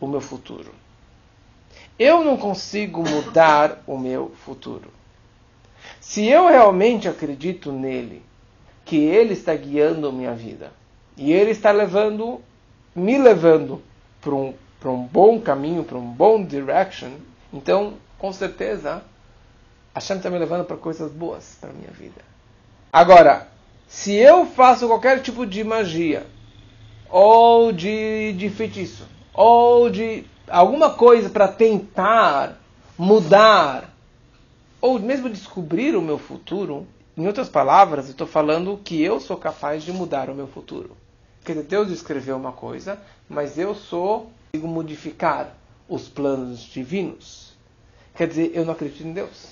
o 0.00 0.08
meu 0.08 0.20
futuro. 0.20 0.72
Eu 2.00 2.24
não 2.24 2.38
consigo 2.38 3.06
mudar 3.06 3.82
o 3.86 3.98
meu 3.98 4.32
futuro. 4.46 4.90
Se 6.00 6.26
eu 6.26 6.48
realmente 6.48 7.06
acredito 7.06 7.70
nele, 7.70 8.22
que 8.86 8.96
ele 8.96 9.34
está 9.34 9.54
guiando 9.54 10.10
minha 10.10 10.32
vida, 10.32 10.72
e 11.14 11.30
ele 11.30 11.50
está 11.50 11.70
levando, 11.70 12.40
me 12.96 13.18
levando 13.18 13.82
para 14.18 14.34
um, 14.34 14.54
para 14.80 14.90
um 14.90 15.02
bom 15.06 15.38
caminho, 15.42 15.84
para 15.84 15.98
um 15.98 16.10
bom 16.10 16.42
direction, 16.42 17.10
então, 17.52 17.92
com 18.18 18.32
certeza, 18.32 19.04
Hashem 19.94 20.16
está 20.16 20.30
me 20.30 20.38
levando 20.38 20.64
para 20.64 20.78
coisas 20.78 21.12
boas 21.12 21.58
para 21.60 21.68
a 21.68 21.74
minha 21.74 21.90
vida. 21.90 22.22
Agora, 22.90 23.46
se 23.86 24.14
eu 24.14 24.46
faço 24.46 24.86
qualquer 24.86 25.20
tipo 25.20 25.44
de 25.44 25.62
magia, 25.62 26.26
ou 27.10 27.72
de, 27.72 28.32
de 28.32 28.48
feitiço, 28.48 29.06
ou 29.34 29.90
de 29.90 30.24
alguma 30.50 30.90
coisa 30.90 31.30
para 31.30 31.48
tentar 31.48 32.58
mudar 32.98 33.90
ou 34.80 34.98
mesmo 34.98 35.28
descobrir 35.28 35.94
o 35.94 36.02
meu 36.02 36.18
futuro, 36.18 36.86
em 37.16 37.26
outras 37.26 37.48
palavras, 37.48 38.06
eu 38.06 38.12
estou 38.12 38.26
falando 38.26 38.80
que 38.82 39.02
eu 39.02 39.20
sou 39.20 39.36
capaz 39.36 39.82
de 39.82 39.92
mudar 39.92 40.30
o 40.30 40.34
meu 40.34 40.46
futuro. 40.46 40.96
Quer 41.44 41.52
dizer, 41.52 41.66
Deus 41.66 41.90
escreveu 41.90 42.36
uma 42.36 42.52
coisa, 42.52 42.98
mas 43.28 43.58
eu 43.58 43.74
sou, 43.74 44.30
digo, 44.54 44.66
modificar 44.66 45.54
os 45.88 46.08
planos 46.08 46.60
divinos. 46.60 47.52
Quer 48.14 48.28
dizer, 48.28 48.52
eu 48.54 48.64
não 48.64 48.72
acredito 48.72 49.06
em 49.06 49.12
Deus. 49.12 49.48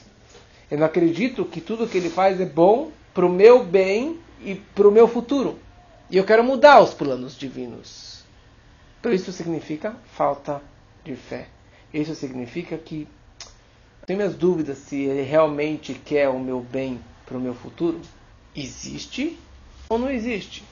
Eu 0.70 0.78
não 0.78 0.87
acredito 0.87 1.44
que 1.44 1.61
tudo 1.61 1.87
que 1.87 1.96
Ele 1.96 2.11
faz 2.11 2.40
é 2.40 2.46
bom 2.46 2.90
para 3.14 3.26
o 3.26 3.30
meu 3.30 3.64
bem 3.64 4.18
e 4.40 4.54
para 4.54 4.87
o 4.87 4.92
meu 4.92 5.08
futuro. 5.08 5.58
E 6.11 6.16
eu 6.16 6.24
quero 6.24 6.44
mudar 6.44 6.80
os 6.80 6.94
planos 6.94 7.37
divinos. 7.37 8.22
Então 9.00 9.12
isso 9.12 9.32
significa 9.32 9.94
falta 10.12 10.61
de 11.09 11.16
fé. 11.16 11.47
Isso 11.92 12.14
significa 12.14 12.77
que 12.77 13.09
tenho 14.07 14.18
minhas 14.18 14.35
dúvidas 14.35 14.79
se 14.79 14.97
ele 14.97 15.23
realmente 15.23 15.94
quer 15.94 16.29
o 16.29 16.38
meu 16.38 16.61
bem 16.61 17.01
para 17.27 17.37
o 17.37 17.40
meu 17.40 17.55
futuro. 17.55 18.01
Existe 18.55 19.38
ou 19.88 19.99
não 19.99 20.11
existe? 20.11 20.62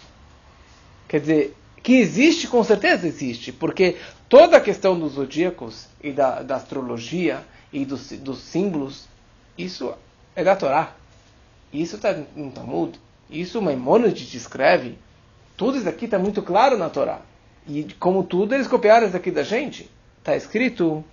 Quer 1.08 1.20
dizer, 1.20 1.56
que 1.82 1.94
existe, 1.94 2.48
com 2.48 2.62
certeza 2.62 3.06
existe, 3.06 3.52
porque 3.52 3.96
toda 4.28 4.56
a 4.56 4.60
questão 4.60 4.98
dos 4.98 5.12
zodíacos 5.12 5.86
e 6.02 6.12
da, 6.12 6.42
da 6.42 6.56
astrologia 6.56 7.44
e 7.72 7.84
dos, 7.84 8.10
dos, 8.12 8.38
símbolos, 8.38 9.06
isso 9.56 9.94
é 10.34 10.42
da 10.42 10.56
Torá. 10.56 10.94
Isso 11.72 11.96
está 11.96 12.14
no 12.34 12.50
Talmud. 12.50 12.98
Isso 13.30 13.62
Maimonides 13.62 14.26
descreve. 14.28 14.98
Tudo 15.56 15.78
isso 15.78 15.88
aqui 15.88 16.06
está 16.06 16.18
muito 16.18 16.42
claro 16.42 16.76
na 16.76 16.90
Torá. 16.90 17.20
E 17.66 17.84
como 17.98 18.22
tudo, 18.24 18.54
eles 18.54 18.66
copiaram 18.66 19.06
isso 19.06 19.16
aqui 19.16 19.30
da 19.30 19.42
gente 19.42 19.88
está 20.26 20.34
escrito 20.34 21.04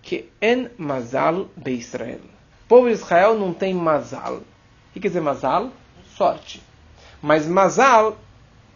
que 0.00 0.30
en 0.40 0.70
mazal 0.78 1.48
be 1.56 1.72
Israel. 1.72 2.20
O 2.64 2.68
povo 2.68 2.86
de 2.86 2.92
Israel 2.92 3.34
não 3.34 3.52
tem 3.52 3.74
mazal. 3.74 4.36
O 4.36 4.44
que 4.92 5.00
quer 5.00 5.08
dizer 5.08 5.20
mazal? 5.20 5.70
Sorte. 6.14 6.62
Mas 7.20 7.48
mazal 7.48 8.16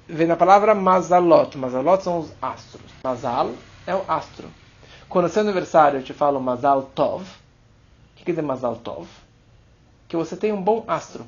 vem 0.08 0.26
na 0.26 0.34
palavra 0.34 0.74
mazalot. 0.74 1.56
Mazalot 1.56 2.02
são 2.02 2.18
os 2.18 2.32
astros. 2.42 2.82
Mazal 3.04 3.52
é 3.86 3.94
o 3.94 4.02
astro. 4.08 4.48
Quando 5.08 5.26
é 5.26 5.28
seu 5.28 5.42
aniversário 5.42 6.00
eu 6.00 6.02
te 6.02 6.12
falo 6.12 6.40
mazal 6.40 6.82
tov. 6.82 7.22
O 7.22 7.26
que 8.16 8.24
quer 8.24 8.32
dizer 8.32 8.42
mazal 8.42 8.74
tov? 8.74 9.06
Que 10.08 10.16
você 10.16 10.36
tem 10.36 10.52
um 10.52 10.60
bom 10.60 10.82
astro. 10.88 11.24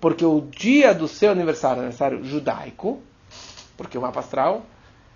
Porque 0.00 0.24
o 0.24 0.40
dia 0.40 0.92
do 0.92 1.06
seu 1.06 1.30
aniversário, 1.30 1.82
aniversário 1.82 2.24
judaico, 2.24 3.00
porque 3.76 3.96
o 3.96 4.00
mapa 4.00 4.18
astral, 4.18 4.62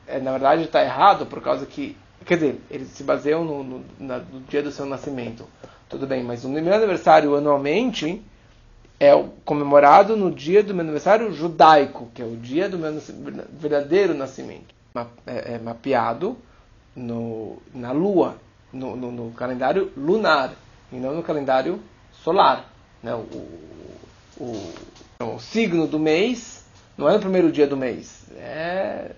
é, 0.06 0.20
na 0.20 0.30
verdade 0.30 0.62
está 0.62 0.84
errado 0.84 1.26
por 1.26 1.40
causa 1.40 1.66
que 1.66 1.96
Quer 2.24 2.34
dizer, 2.34 2.60
eles 2.70 2.88
se 2.88 3.02
baseiam 3.02 3.44
no, 3.44 3.64
no, 3.64 3.84
na, 3.98 4.18
no, 4.18 4.40
dia 4.40 4.62
do 4.62 4.70
seu 4.70 4.86
nascimento. 4.86 5.46
Tudo 5.88 6.06
bem, 6.06 6.22
mas 6.22 6.44
o 6.44 6.48
meu 6.48 6.72
aniversário 6.72 7.34
anualmente 7.34 8.22
é 8.98 9.10
comemorado 9.44 10.16
no 10.16 10.30
dia 10.30 10.62
do 10.62 10.72
meu 10.72 10.82
aniversário 10.82 11.32
judaico, 11.32 12.08
que 12.14 12.22
é 12.22 12.24
o 12.24 12.36
dia 12.36 12.68
do 12.68 12.78
meu 12.78 13.00
verdadeiro 13.52 14.14
nascimento. 14.14 14.74
É, 15.26 15.54
é 15.54 15.58
mapeado 15.58 16.36
no, 16.94 17.58
na 17.74 17.92
lua, 17.92 18.36
no, 18.72 18.94
no, 18.94 19.10
no, 19.10 19.30
calendário 19.32 19.90
lunar, 19.96 20.52
e 20.92 20.96
não 20.96 21.14
no 21.14 21.22
calendário 21.22 21.80
solar. 22.12 22.70
Né? 23.02 23.14
O, 23.14 23.48
o, 24.38 24.72
o, 25.20 25.38
signo 25.40 25.86
do 25.86 25.98
mês 25.98 26.64
não 26.96 27.08
é 27.08 27.14
no 27.14 27.20
primeiro 27.20 27.50
dia 27.50 27.66
do 27.66 27.76
mês, 27.76 28.26
é, 28.36 29.12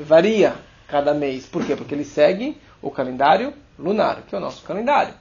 varia 0.00 0.54
cada 0.88 1.14
mês. 1.14 1.46
Por 1.46 1.64
quê? 1.64 1.76
Porque 1.76 1.94
ele 1.94 2.04
segue 2.04 2.56
o 2.80 2.90
calendário 2.90 3.52
lunar, 3.78 4.22
que 4.22 4.34
é 4.34 4.38
o 4.38 4.40
nosso 4.40 4.62
calendário. 4.62 5.14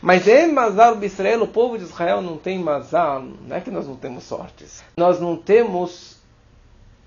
Mas 0.00 0.28
em 0.28 0.52
Mazal 0.52 1.02
Israel, 1.02 1.42
o 1.42 1.48
povo 1.48 1.76
de 1.76 1.84
Israel 1.84 2.22
não 2.22 2.36
tem 2.36 2.58
Mazal, 2.58 3.22
não 3.22 3.56
é 3.56 3.60
que 3.60 3.70
nós 3.70 3.86
não 3.86 3.96
temos 3.96 4.24
sortes. 4.24 4.82
Nós 4.96 5.20
não 5.20 5.36
temos 5.36 6.18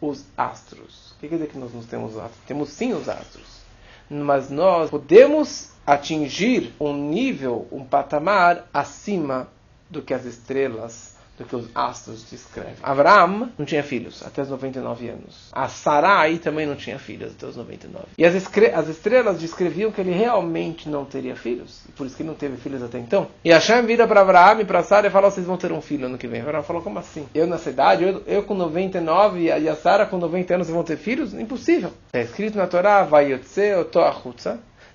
os 0.02 0.26
astros. 0.38 1.12
O 1.12 1.19
que 1.19 1.30
quer 1.30 1.36
dizer 1.36 1.49
que 1.49 1.58
nós 1.58 1.73
não 1.73 1.82
temos 1.82 2.13
os 2.13 2.17
astros? 2.17 2.43
Temos 2.45 2.69
sim 2.69 2.93
os 2.93 3.08
astros. 3.08 3.63
Mas 4.10 4.49
nós 4.49 4.89
podemos 4.89 5.71
atingir 5.88 6.73
um 6.80 6.93
nível, 6.93 7.67
um 7.71 7.86
patamar 7.86 8.67
acima 8.73 9.47
do 9.89 10.02
que 10.02 10.13
as 10.13 10.26
estrelas 10.26 11.12
do 11.38 11.43
que 11.46 11.56
os 11.56 11.67
astros 11.74 12.30
descrevem. 12.30 12.76
Abraão 12.84 13.50
não 13.58 13.65
tinha 13.65 13.84
filhos 13.84 14.24
até 14.26 14.41
os 14.41 14.50
99 14.50 15.10
anos. 15.10 15.50
A 15.52 15.67
Sarai 15.67 16.38
também 16.38 16.65
não 16.65 16.76
tinha 16.76 17.00
filhos 17.00 17.32
até 17.32 17.48
os 17.48 17.58
99. 17.58 18.06
E 18.17 18.26
as, 18.26 18.36
as 18.36 18.88
estrelas 18.88 19.39
descreviam 19.39 19.91
que 19.91 20.00
ele 20.00 20.12
realmente 20.12 20.88
não 20.88 21.06
teria 21.06 21.36
filhos. 21.36 21.82
Por 21.96 22.06
isso 22.06 22.15
que 22.15 22.22
ele 22.22 22.30
não 22.30 22.36
teve 22.36 22.58
filhos 22.58 22.84
até 22.84 23.00
então. 23.00 23.28
E 23.43 23.52
Hashem 23.52 23.84
vira 23.86 24.08
para 24.08 24.22
Abraão 24.22 24.62
e 24.62 24.65
para 24.65 24.84
Sara 24.84 25.08
e 25.08 25.10
fala: 25.10 25.32
vocês 25.32 25.46
vão 25.46 25.58
ter 25.58 25.72
um 25.72 25.82
filho 25.82 26.06
ano 26.06 26.17
que 26.17 26.28
vem. 26.28 26.41
Abraão 26.41 26.63
falou: 26.63 26.82
como 26.82 27.00
assim? 27.00 27.28
Eu 27.34 27.48
nessa 27.48 27.69
idade, 27.69 28.04
eu, 28.04 28.22
eu 28.28 28.43
com 28.43 28.54
99 28.54 29.41
e 29.41 29.69
a 29.69 29.76
Sara 29.76 30.06
com 30.06 30.17
90 30.17 30.54
anos 30.54 30.69
vão 30.69 30.84
ter 30.84 30.98
filhos? 30.98 31.34
Impossível. 31.34 31.91
É 32.13 32.22
escrito 32.22 32.58
na 32.58 32.67
Torá: 32.67 33.04
vai 33.04 33.34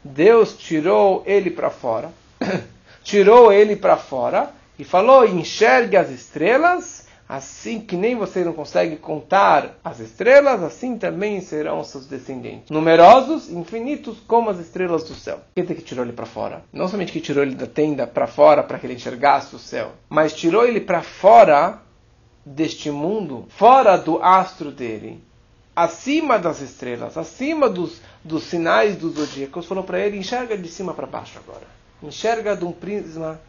Deus 0.04 0.56
tirou 0.56 1.22
ele 1.26 1.50
para 1.50 1.70
fora. 1.70 2.10
tirou 3.02 3.52
ele 3.52 3.74
para 3.74 3.96
fora 3.96 4.57
e 4.78 4.84
falou: 4.84 5.26
enxergue 5.26 5.96
as 5.96 6.10
estrelas, 6.10 7.06
assim 7.28 7.80
que 7.80 7.96
nem 7.96 8.14
você 8.14 8.44
não 8.44 8.52
consegue 8.52 8.96
contar 8.96 9.78
as 9.84 9.98
estrelas, 9.98 10.62
assim 10.62 10.96
também 10.96 11.40
serão 11.40 11.82
seus 11.84 12.06
descendentes. 12.06 12.70
Numerosos, 12.70 13.50
infinitos, 13.50 14.18
como 14.26 14.50
as 14.50 14.58
estrelas 14.58 15.04
do 15.04 15.14
céu. 15.14 15.40
Quer 15.54 15.62
dizer 15.62 15.74
que 15.74 15.82
tirou 15.82 16.04
ele 16.04 16.12
para 16.12 16.26
fora? 16.26 16.62
Não 16.72 16.88
somente 16.88 17.12
que 17.12 17.20
tirou 17.20 17.42
ele 17.42 17.54
da 17.54 17.66
tenda 17.66 18.06
para 18.06 18.26
fora 18.26 18.62
para 18.62 18.78
que 18.78 18.86
ele 18.86 18.94
enxergasse 18.94 19.54
o 19.54 19.58
céu, 19.58 19.92
mas 20.08 20.32
tirou 20.32 20.64
ele 20.64 20.80
para 20.80 21.02
fora 21.02 21.82
deste 22.46 22.90
mundo, 22.90 23.46
fora 23.50 23.96
do 23.96 24.22
astro 24.22 24.70
dele, 24.70 25.22
acima 25.76 26.38
das 26.38 26.60
estrelas, 26.60 27.16
acima 27.18 27.68
dos, 27.68 28.00
dos 28.24 28.44
sinais 28.44 28.96
dos 28.96 29.14
zodíacos, 29.14 29.66
falou 29.66 29.84
para 29.84 30.00
ele: 30.00 30.18
enxerga 30.18 30.56
de 30.56 30.68
cima 30.68 30.94
para 30.94 31.06
baixo 31.06 31.38
agora. 31.38 31.66
Enxerga 32.02 32.56
de 32.56 32.64
um 32.64 32.72
prisma 32.72 33.40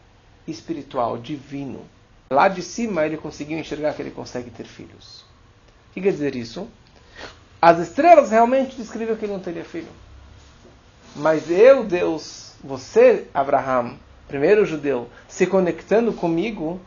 espiritual, 0.46 1.18
divino. 1.18 1.84
Lá 2.30 2.48
de 2.48 2.62
cima 2.62 3.04
ele 3.04 3.16
conseguiu 3.16 3.58
enxergar 3.58 3.94
que 3.94 4.02
ele 4.02 4.10
consegue 4.10 4.50
ter 4.50 4.64
filhos. 4.64 5.22
O 5.90 5.94
que 5.94 6.00
quer 6.00 6.12
dizer 6.12 6.36
isso? 6.36 6.68
As 7.60 7.78
estrelas 7.78 8.30
realmente 8.30 8.76
descrevem 8.76 9.16
que 9.16 9.24
ele 9.24 9.32
não 9.32 9.40
teria 9.40 9.64
filho. 9.64 9.88
Mas 11.14 11.50
eu, 11.50 11.84
Deus, 11.84 12.54
você, 12.62 13.26
Abraham, 13.34 13.96
primeiro 14.28 14.64
judeu, 14.64 15.08
se 15.28 15.46
conectando 15.46 16.12
comigo, 16.12 16.80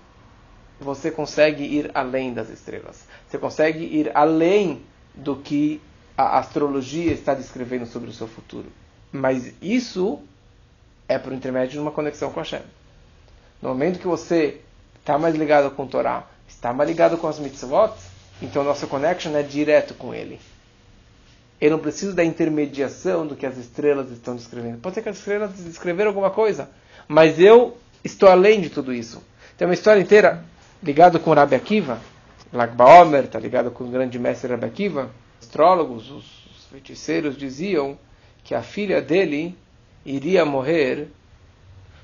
você 0.80 1.12
consegue 1.12 1.64
ir 1.64 1.92
além 1.94 2.34
das 2.34 2.50
estrelas. 2.50 3.06
Você 3.28 3.38
consegue 3.38 3.84
ir 3.84 4.12
além 4.16 4.82
do 5.14 5.36
que 5.36 5.82
a 6.18 6.40
astrologia 6.40 7.12
está 7.12 7.34
descrevendo 7.34 7.86
sobre 7.86 8.10
o 8.10 8.14
seu 8.14 8.28
futuro. 8.28 8.72
Mas 9.12 9.54
isso 9.62 10.20
é 11.08 11.20
por 11.20 11.34
intermédio 11.34 11.74
de 11.74 11.80
uma 11.80 11.92
conexão 11.92 12.32
com 12.32 12.40
a 12.40 12.44
Hashem. 12.44 12.62
No 13.64 13.70
momento 13.70 13.98
que 13.98 14.06
você 14.06 14.60
está 15.00 15.18
mais 15.18 15.34
ligado 15.36 15.72
com 15.72 15.84
o 15.84 15.88
Torá, 15.88 16.28
está 16.46 16.74
mais 16.74 16.90
ligado 16.90 17.18
com 17.18 17.30
as 17.30 17.40
mitzvot, 17.40 17.94
então 18.42 18.62
nossa 18.62 18.86
connection 18.86 19.34
é 19.38 19.42
direto 19.42 19.94
com 19.94 20.14
ele. 20.14 20.38
Eu 21.62 21.72
não 21.72 21.80
preciso 21.80 22.14
da 22.14 22.26
intermediação 22.26 23.26
do 23.26 23.38
que 23.38 23.46
as 23.46 23.56
estrelas 23.58 24.12
estão 24.12 24.36
descrevendo. 24.36 24.80
Pode 24.80 24.96
ser 24.96 25.02
que 25.02 25.08
as 25.08 25.18
estrelas 25.18 25.52
descreveram 25.54 26.10
alguma 26.10 26.30
coisa, 26.30 26.70
mas 27.08 27.40
eu 27.40 27.78
estou 28.04 28.28
além 28.28 28.60
de 28.60 28.70
tudo 28.70 28.94
isso. 28.94 29.24
Tem 29.58 29.66
uma 29.66 29.74
história 29.74 30.02
inteira 30.02 30.44
ligada 30.84 31.18
com 31.18 31.34
Rabi 31.34 31.56
Akiva. 31.56 32.02
Lag 32.52 32.76
Baomer 32.76 33.24
está 33.24 33.40
ligado 33.40 33.72
com 33.72 33.86
o 33.86 33.90
grande 33.90 34.20
mestre 34.20 34.52
Rabi 34.52 34.66
Akiva. 34.66 35.10
Os 35.40 35.48
astrólogos, 35.48 36.12
os 36.12 36.66
feiticeiros 36.70 37.38
diziam 37.38 37.98
que 38.44 38.54
a 38.54 38.62
filha 38.62 39.02
dele 39.02 39.58
iria 40.06 40.44
morrer 40.44 41.08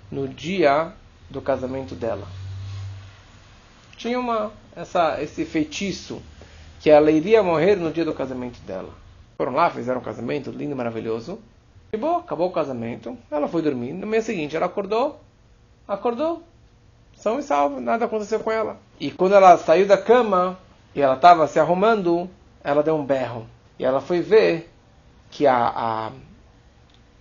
no 0.10 0.26
dia 0.26 0.94
do 1.30 1.42
casamento 1.42 1.96
dela. 1.96 2.28
Tinha 3.98 4.20
uma, 4.20 4.52
essa, 4.76 5.22
esse 5.22 5.46
feitiço 5.46 6.22
que 6.80 6.90
ela 6.90 7.12
iria 7.12 7.44
morrer 7.44 7.76
no 7.76 7.92
dia 7.92 8.06
do 8.06 8.14
casamento 8.14 8.60
dela. 8.62 8.90
Foram 9.38 9.54
lá, 9.54 9.70
fizeram 9.70 10.00
um 10.00 10.04
casamento 10.04 10.52
lindo, 10.52 10.76
maravilhoso. 10.76 11.40
E 11.92 11.98
bom, 11.98 12.18
acabou 12.18 12.48
o 12.48 12.54
casamento. 12.54 13.18
Ela 13.30 13.48
foi 13.48 13.62
dormir. 13.62 13.94
No 13.94 14.08
mês 14.08 14.26
seguinte, 14.26 14.56
ela 14.56 14.68
acordou. 14.68 15.20
Acordou. 15.88 16.44
São 17.16 17.40
e 17.40 17.44
salvo. 17.44 17.82
Nada 17.82 18.06
aconteceu 18.06 18.40
com 18.40 18.52
ela. 18.52 18.78
E 19.00 19.12
quando 19.12 19.36
ela 19.36 19.58
saiu 19.58 19.88
da 19.88 19.98
cama 19.98 20.58
e 20.96 21.02
ela 21.02 21.16
estava 21.16 21.48
se 21.48 21.60
arrumando, 21.60 22.30
ela 22.64 22.84
deu 22.84 22.96
um 22.96 23.06
berro. 23.06 23.46
E 23.78 23.84
ela 23.84 24.00
foi 24.00 24.22
ver 24.22 24.70
que 25.32 25.48
a, 25.48 25.68
a, 25.68 26.12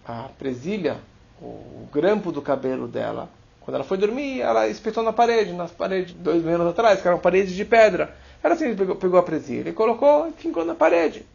a 0.07 0.29
presilha, 0.39 0.99
o 1.41 1.89
grampo 1.93 2.31
do 2.31 2.43
cabelo 2.43 2.87
dela, 2.87 3.29
quando 3.69 3.75
ela 3.75 3.85
foi 3.85 3.99
dormir, 3.99 4.41
ela 4.41 4.67
espetou 4.67 5.03
na 5.03 5.13
parede, 5.13 5.53
nas 5.53 5.71
paredes, 5.71 6.15
dois 6.15 6.43
mil 6.43 6.55
anos 6.55 6.69
atrás, 6.69 7.03
que 7.03 7.07
eram 7.07 7.19
paredes 7.19 7.53
de 7.53 7.67
pedra. 7.67 8.17
Ela 8.43 8.55
assim, 8.55 8.75
pegou, 8.75 8.97
pegou 8.97 9.21
a 9.21 9.23
presilha 9.23 9.69
e 9.69 9.75
colocou 9.75 10.27
e 10.27 10.33
ficou 10.33 10.65
na 10.65 10.75
parede. 10.75 11.27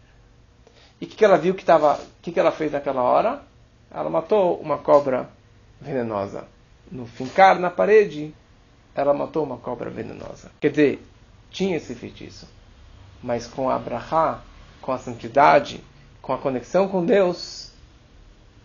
E 0.99 1.05
o 1.05 1.07
que, 1.07 1.15
que 1.15 1.23
ela 1.23 1.37
viu 1.37 1.53
que 1.53 1.61
estava. 1.61 1.93
O 1.93 2.21
que, 2.23 2.31
que 2.31 2.39
ela 2.39 2.51
fez 2.51 2.71
naquela 2.71 3.03
hora? 3.03 3.43
Ela 3.93 4.09
matou 4.09 4.59
uma 4.59 4.79
cobra 4.79 5.29
venenosa. 5.79 6.45
No 6.91 7.05
fincar 7.05 7.59
na 7.59 7.69
parede, 7.69 8.33
ela 8.95 9.13
matou 9.13 9.43
uma 9.43 9.57
cobra 9.57 9.91
venenosa. 9.91 10.49
Quer 10.59 10.71
dizer, 10.71 11.05
tinha 11.51 11.77
esse 11.77 11.93
feitiço. 11.93 12.49
Mas 13.21 13.45
com 13.45 13.69
a 13.69 13.77
brahá, 13.77 14.41
com 14.81 14.91
a 14.91 14.97
santidade, 14.97 15.83
com 16.19 16.33
a 16.33 16.39
conexão 16.39 16.87
com 16.87 17.05
Deus, 17.05 17.71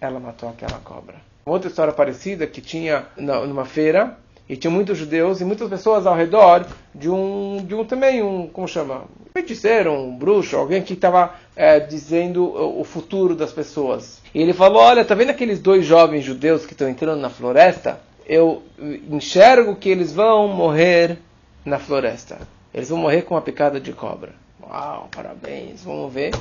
ela 0.01 0.19
matou 0.19 0.49
aquela 0.49 0.79
cobra 0.79 1.29
outra 1.53 1.69
história 1.69 1.93
parecida 1.93 2.47
que 2.47 2.61
tinha 2.61 3.07
numa 3.17 3.65
feira 3.65 4.17
e 4.49 4.57
tinha 4.57 4.71
muitos 4.71 4.97
judeus 4.97 5.41
e 5.41 5.45
muitas 5.45 5.69
pessoas 5.69 6.07
ao 6.07 6.17
redor 6.17 6.67
de 6.95 7.11
um, 7.11 7.63
de 7.65 7.75
um 7.75 7.85
também, 7.85 8.23
um, 8.23 8.47
como 8.47 8.67
chama? 8.67 9.05
Um 9.21 9.31
feiticeiro, 9.33 9.93
um 9.93 10.17
bruxo, 10.17 10.57
alguém 10.57 10.83
que 10.83 10.95
estava 10.95 11.35
é, 11.55 11.79
dizendo 11.79 12.45
o 12.45 12.83
futuro 12.83 13.35
das 13.37 13.53
pessoas. 13.53 14.23
E 14.35 14.41
ele 14.41 14.55
falou: 14.55 14.83
Olha, 14.83 15.05
tá 15.05 15.15
vendo 15.15 15.31
aqueles 15.31 15.61
dois 15.61 15.85
jovens 15.85 16.25
judeus 16.25 16.65
que 16.65 16.73
estão 16.73 16.89
entrando 16.89 17.21
na 17.21 17.29
floresta? 17.29 18.01
Eu 18.27 18.63
enxergo 19.11 19.77
que 19.77 19.89
eles 19.89 20.13
vão 20.13 20.49
morrer 20.49 21.19
na 21.65 21.79
floresta. 21.79 22.39
Eles 22.73 22.89
vão 22.89 22.99
morrer 22.99 23.23
com 23.23 23.35
uma 23.35 23.43
picada 23.43 23.81
de 23.81 23.93
cobra. 23.93 24.33
Uau, 24.63 25.09
parabéns, 25.15 25.83
vamos 25.83 26.13
ver. 26.13 26.33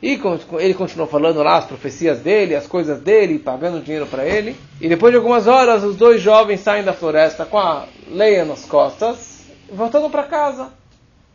E 0.00 0.20
ele 0.60 0.74
continuou 0.74 1.08
falando 1.08 1.42
lá 1.42 1.56
as 1.56 1.64
profecias 1.64 2.20
dele, 2.20 2.54
as 2.54 2.68
coisas 2.68 3.00
dele, 3.00 3.38
pagando 3.38 3.82
dinheiro 3.82 4.06
para 4.06 4.24
ele. 4.24 4.56
E 4.80 4.88
depois 4.88 5.12
de 5.12 5.16
algumas 5.16 5.48
horas, 5.48 5.82
os 5.82 5.96
dois 5.96 6.20
jovens 6.22 6.60
saem 6.60 6.84
da 6.84 6.92
floresta 6.92 7.44
com 7.44 7.58
a 7.58 7.86
leia 8.06 8.44
nas 8.44 8.64
costas, 8.64 9.44
voltando 9.70 10.08
para 10.08 10.22
casa, 10.22 10.72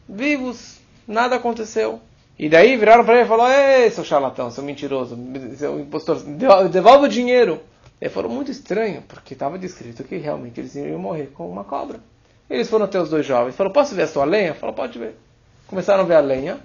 vivos, 0.08 0.80
nada 1.06 1.36
aconteceu. 1.36 2.00
E 2.40 2.48
daí 2.48 2.78
viraram 2.78 3.04
para 3.04 3.16
ele 3.16 3.26
e 3.26 3.28
falaram: 3.28 3.54
Ei, 3.54 3.92
seu 3.92 4.04
charlatão, 4.04 4.50
seu 4.50 4.64
mentiroso, 4.64 5.18
seu 5.58 5.80
impostor, 5.80 6.24
devolve 6.70 7.06
o 7.06 7.10
dinheiro. 7.10 7.60
Ele 8.00 8.10
falou 8.10 8.32
muito 8.32 8.50
estranho, 8.50 9.04
porque 9.08 9.34
estava 9.34 9.58
descrito 9.58 10.04
que 10.04 10.18
realmente 10.18 10.60
eles 10.60 10.74
iriam 10.76 11.00
morrer 11.00 11.32
com 11.34 11.50
uma 11.50 11.64
cobra. 11.64 12.00
Eles 12.50 12.70
foram 12.70 12.86
até 12.86 13.00
os 13.00 13.10
dois 13.10 13.26
jovens, 13.26 13.56
falaram: 13.56 13.74
Posso 13.74 13.94
ver 13.94 14.04
a 14.04 14.08
sua 14.08 14.24
lenha? 14.24 14.54
Falou: 14.54 14.74
Pode 14.74 14.98
ver. 14.98 15.16
Começaram 15.68 16.04
a 16.04 16.06
ver 16.06 16.16
a 16.16 16.22
lenha. 16.22 16.60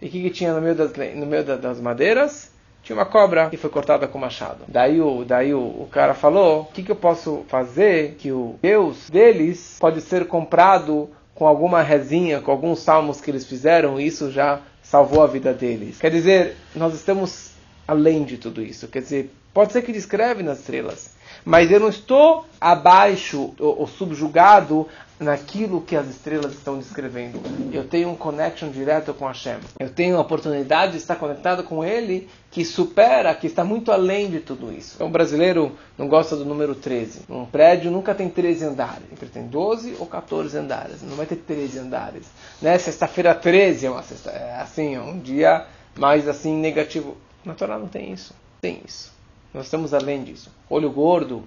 E 0.00 0.06
o 0.06 0.10
que, 0.10 0.22
que, 0.22 0.30
tinha 0.30 0.52
no 0.52 0.60
meio, 0.60 0.74
das, 0.74 0.92
no 1.14 1.26
meio 1.26 1.44
das 1.44 1.80
madeiras? 1.80 2.50
Tinha 2.82 2.96
uma 2.96 3.06
cobra 3.06 3.48
que 3.48 3.56
foi 3.56 3.70
cortada 3.70 4.06
com 4.06 4.18
machado. 4.18 4.64
Daí 4.68 5.00
o, 5.00 5.24
daí 5.24 5.54
o, 5.54 5.60
o 5.60 5.88
cara 5.90 6.12
falou: 6.12 6.62
o 6.62 6.64
que, 6.66 6.82
que 6.82 6.92
eu 6.92 6.96
posso 6.96 7.44
fazer 7.48 8.16
que 8.18 8.30
o 8.30 8.56
Deus 8.60 9.08
deles 9.08 9.78
pode 9.80 10.02
ser 10.02 10.26
comprado 10.26 11.08
com 11.34 11.46
alguma 11.46 11.82
rezinha, 11.82 12.40
com 12.40 12.50
alguns 12.50 12.80
salmos 12.80 13.20
que 13.20 13.30
eles 13.30 13.46
fizeram, 13.46 13.98
e 13.98 14.06
isso 14.06 14.30
já 14.30 14.60
salvou 14.82 15.22
a 15.22 15.26
vida 15.26 15.52
deles. 15.52 15.98
Quer 15.98 16.10
dizer, 16.10 16.56
nós 16.76 16.94
estamos 16.94 17.52
além 17.88 18.22
de 18.22 18.36
tudo 18.36 18.62
isso. 18.62 18.86
Quer 18.88 19.00
dizer, 19.00 19.30
pode 19.52 19.72
ser 19.72 19.82
que 19.82 19.92
descreve 19.92 20.42
nas 20.42 20.60
estrelas, 20.60 21.13
mas 21.44 21.70
eu 21.70 21.80
não 21.80 21.88
estou 21.88 22.46
abaixo 22.60 23.52
ou, 23.58 23.86
subjugado 23.86 24.88
naquilo 25.18 25.80
que 25.80 25.96
as 25.96 26.08
estrelas 26.08 26.52
estão 26.52 26.78
descrevendo. 26.78 27.40
Eu 27.72 27.84
tenho 27.84 28.10
um 28.10 28.16
connection 28.16 28.68
direto 28.68 29.14
com 29.14 29.26
Hashem. 29.26 29.58
Eu 29.78 29.88
tenho 29.88 30.16
a 30.16 30.20
oportunidade 30.20 30.92
de 30.92 30.98
estar 30.98 31.16
conectado 31.16 31.62
com 31.62 31.84
Ele 31.84 32.28
que 32.50 32.64
supera, 32.64 33.34
que 33.34 33.46
está 33.46 33.64
muito 33.64 33.92
além 33.92 34.30
de 34.30 34.40
tudo 34.40 34.72
isso. 34.72 34.94
Então, 34.96 35.06
o 35.06 35.10
brasileiro 35.10 35.72
não 35.96 36.08
gosta 36.08 36.36
do 36.36 36.44
número 36.44 36.74
13. 36.74 37.22
Um 37.28 37.44
prédio 37.44 37.90
nunca 37.90 38.14
tem 38.14 38.28
13 38.28 38.64
andares. 38.64 39.04
Ele 39.20 39.30
tem 39.30 39.46
12 39.46 39.96
ou 39.98 40.06
14 40.06 40.56
andares. 40.58 41.02
Não 41.02 41.16
vai 41.16 41.26
ter 41.26 41.36
13 41.36 41.78
andares. 41.78 42.26
Né? 42.60 42.76
Sexta-feira 42.78 43.34
13 43.34 43.86
é, 43.86 43.90
uma 43.90 44.02
sexta, 44.02 44.30
é 44.30 44.60
assim, 44.60 44.94
é 44.94 45.00
um 45.00 45.18
dia 45.18 45.66
mais 45.96 46.28
assim 46.28 46.56
negativo. 46.56 47.16
Na 47.44 47.54
Torá 47.54 47.78
não 47.78 47.88
tem 47.88 48.12
isso. 48.12 48.34
Tem 48.60 48.80
isso. 48.84 49.13
Nós 49.54 49.66
estamos 49.66 49.94
além 49.94 50.24
disso. 50.24 50.50
Olho 50.68 50.90
gordo, 50.90 51.44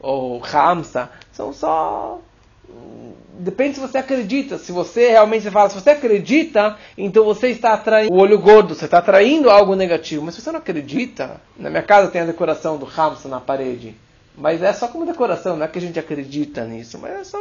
ou 0.00 0.40
Hamsa, 0.44 1.10
são 1.32 1.52
só 1.52 2.20
Depende 3.38 3.74
se 3.74 3.80
você 3.80 3.98
acredita. 3.98 4.58
Se 4.58 4.70
você 4.70 5.10
realmente 5.10 5.50
fala, 5.50 5.68
se 5.68 5.80
você 5.80 5.90
acredita, 5.90 6.76
então 6.96 7.24
você 7.24 7.48
está 7.48 7.74
atraindo 7.74 8.14
o 8.14 8.18
olho 8.18 8.38
gordo, 8.38 8.74
você 8.74 8.84
está 8.84 8.98
atraindo 8.98 9.50
algo 9.50 9.74
negativo. 9.74 10.24
Mas 10.24 10.36
se 10.36 10.40
você 10.40 10.52
não 10.52 10.60
acredita, 10.60 11.40
na 11.58 11.68
minha 11.68 11.82
casa 11.82 12.10
tem 12.10 12.20
a 12.20 12.26
decoração 12.26 12.76
do 12.76 12.86
Hamsa 12.86 13.28
na 13.28 13.40
parede. 13.40 13.96
Mas 14.36 14.62
é 14.62 14.72
só 14.72 14.88
como 14.88 15.04
decoração, 15.04 15.56
não 15.56 15.64
é 15.64 15.68
que 15.68 15.78
a 15.78 15.82
gente 15.82 15.98
acredita 15.98 16.64
nisso, 16.64 16.98
mas 16.98 17.12
é 17.12 17.24
só 17.24 17.38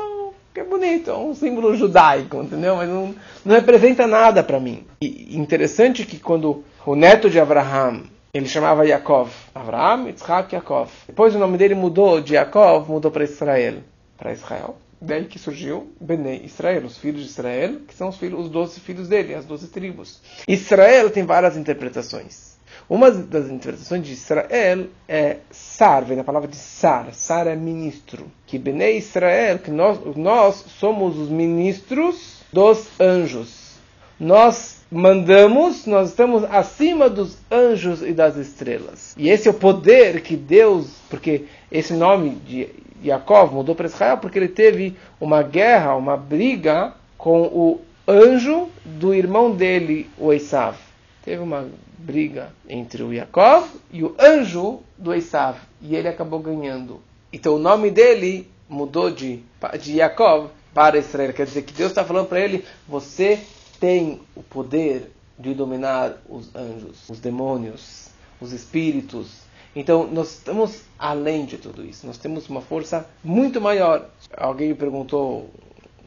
que 0.53 0.60
é 0.60 0.63
bonito, 0.63 1.10
é 1.10 1.17
um 1.17 1.34
símbolo 1.34 1.75
judaico, 1.75 2.38
entendeu? 2.43 2.75
Mas 2.75 2.88
não, 2.88 3.15
não 3.43 3.56
representa 3.56 4.06
nada 4.06 4.43
para 4.43 4.60
mim. 4.60 4.86
E 5.01 5.36
interessante 5.36 6.06
que 6.06 6.19
quando 6.19 6.63
o 6.86 6.95
neto 6.95 7.32
de 7.32 7.39
Abraham, 7.39 8.03
ele 8.34 8.48
chamava 8.48 8.84
Yaakov, 8.84 9.32
Abraham, 9.54 10.08
Yitzhak, 10.08 10.56
Yaakov. 10.56 10.89
Depois 11.06 11.36
o 11.36 11.38
nome 11.38 11.56
dele 11.56 11.76
mudou 11.76 12.19
de 12.19 12.34
Yaakov, 12.34 12.89
mudou 12.89 13.12
para 13.12 13.24
Israel, 13.24 13.76
para 14.17 14.34
Israel. 14.34 14.76
Daí 15.00 15.26
que 15.26 15.38
surgiu 15.38 15.93
Benei 16.02 16.41
Israel, 16.43 16.84
os 16.84 16.98
filhos 16.98 17.22
de 17.22 17.28
Israel, 17.28 17.82
que 17.88 17.93
são 17.93 18.10
os, 18.10 18.17
filhos, 18.17 18.46
os 18.46 18.50
12 18.50 18.80
filhos 18.80 19.08
dele, 19.08 19.36
as 19.36 19.46
12 19.46 19.67
tribos. 19.67 20.19
Israel 20.48 21.12
tem 21.12 21.24
várias 21.24 21.56
interpretações. 21.56 22.54
Uma 22.89 23.12
das 23.12 23.50
interpretações 23.50 24.04
de 24.04 24.13
Israel 24.13 24.88
é 25.08 25.38
Sar, 25.52 26.04
vem 26.04 26.17
da 26.17 26.24
palavra 26.24 26.48
de 26.48 26.56
Sar. 26.56 27.13
Sar 27.13 27.46
é 27.46 27.56
ministro. 27.56 28.32
Que 28.48 28.58
Benei 28.58 28.98
Israel, 28.98 29.60
que 29.60 29.69
nós, 29.69 30.00
nós 30.15 30.56
somos 30.80 31.19
os 31.19 31.30
ministros 31.30 32.41
dos 32.52 32.88
anjos. 33.00 33.74
Nós 34.19 34.83
mandamos, 34.93 35.86
nós 35.86 36.10
estamos 36.10 36.43
acima 36.43 37.10
dos 37.10 37.38
anjos 37.51 38.01
e 38.01 38.13
das 38.13 38.38
estrelas. 38.38 39.15
E 39.17 39.29
esse 39.29 39.47
é 39.47 39.51
o 39.51 39.56
poder 39.56 40.21
que 40.21 40.36
Deus, 40.36 40.88
porque 41.10 41.45
esse 41.71 41.93
nome 41.93 42.32
de 42.47 42.69
Yaakov 43.03 43.53
mudou 43.53 43.75
para 43.75 43.88
Israel 43.88 44.17
porque 44.17 44.38
ele 44.38 44.47
teve 44.47 44.95
uma 45.19 45.41
guerra, 45.41 45.95
uma 45.95 46.15
briga 46.15 46.93
com 47.17 47.41
o 47.43 47.82
anjo 48.08 48.69
do 48.86 49.13
irmão 49.13 49.51
dele, 49.51 50.10
o 50.17 50.32
Esav. 50.32 50.77
Teve 51.23 51.41
uma 51.41 51.67
briga 51.97 52.53
entre 52.69 53.01
o 53.01 53.13
Yaakov 53.13 53.67
e 53.91 54.03
o 54.03 54.15
anjo 54.19 54.82
do 54.97 55.13
Esav. 55.13 55.58
E 55.82 55.95
ele 55.95 56.08
acabou 56.08 56.39
ganhando. 56.39 57.01
Então 57.32 57.56
o 57.56 57.60
nome 57.60 57.89
dele 57.89 58.47
mudou 58.69 59.10
de, 59.10 59.41
de 59.82 59.97
Yaakov 59.97 60.49
para 60.73 60.97
Israel. 60.97 61.34
Quer 61.34 61.45
dizer 61.45 61.63
que 61.63 61.73
Deus 61.73 61.91
está 61.91 62.03
falando 62.03 62.27
para 62.27 62.39
ele: 62.39 62.63
você 62.88 63.39
tem 63.84 64.22
o 64.34 64.41
poder 64.41 65.12
de 65.38 65.54
dominar 65.54 66.15
os 66.30 66.56
anjos, 66.56 67.10
os 67.10 67.19
demônios, 67.19 68.08
os 68.39 68.54
espíritos, 68.54 69.43
então, 69.76 70.08
nós 70.08 70.38
estamos 70.38 70.84
além 70.98 71.46
de 71.46 71.58
tudo 71.58 71.84
isso. 71.84 72.08
Nós 72.08 72.17
temos 72.17 72.48
uma 72.48 72.62
força 72.62 73.06
muito 73.22 73.60
maior. 73.60 74.08
Alguém 74.38 74.69
me 74.69 74.76
perguntou 74.76 75.50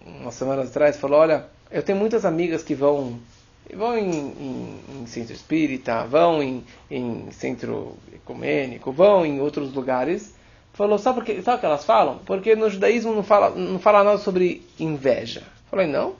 umas 0.07 0.35
semanas 0.35 0.71
atrás, 0.71 0.97
falou, 0.97 1.19
olha, 1.19 1.47
eu 1.71 1.83
tenho 1.83 1.99
muitas 1.99 2.25
amigas 2.25 2.63
que 2.63 2.75
vão 2.75 3.19
vão 3.75 3.99
em, 3.99 4.09
em, 4.09 4.81
em 5.03 5.07
centro 5.07 5.35
espírita, 5.35 6.07
vão 6.07 6.43
em, 6.43 6.65
em, 6.91 7.31
centro 7.31 7.97
ecumênico, 8.15 8.91
vão 8.91 9.27
em 9.27 9.39
outros 9.39 9.75
lugares. 9.75 10.33
Falou, 10.73 10.97
sabe, 10.97 11.17
porque, 11.17 11.43
sabe 11.43 11.59
o 11.59 11.61
que 11.61 11.67
elas 11.67 11.85
falam? 11.85 12.21
Porque 12.25 12.57
no 12.57 12.71
judaísmo 12.71 13.13
não 13.13 13.23
fala, 13.23 13.51
não 13.51 13.79
fala 13.79 14.03
nada 14.03 14.19
sobre 14.19 14.65
inveja. 14.81 15.43
Falei, 15.69 15.87
não, 15.87 16.15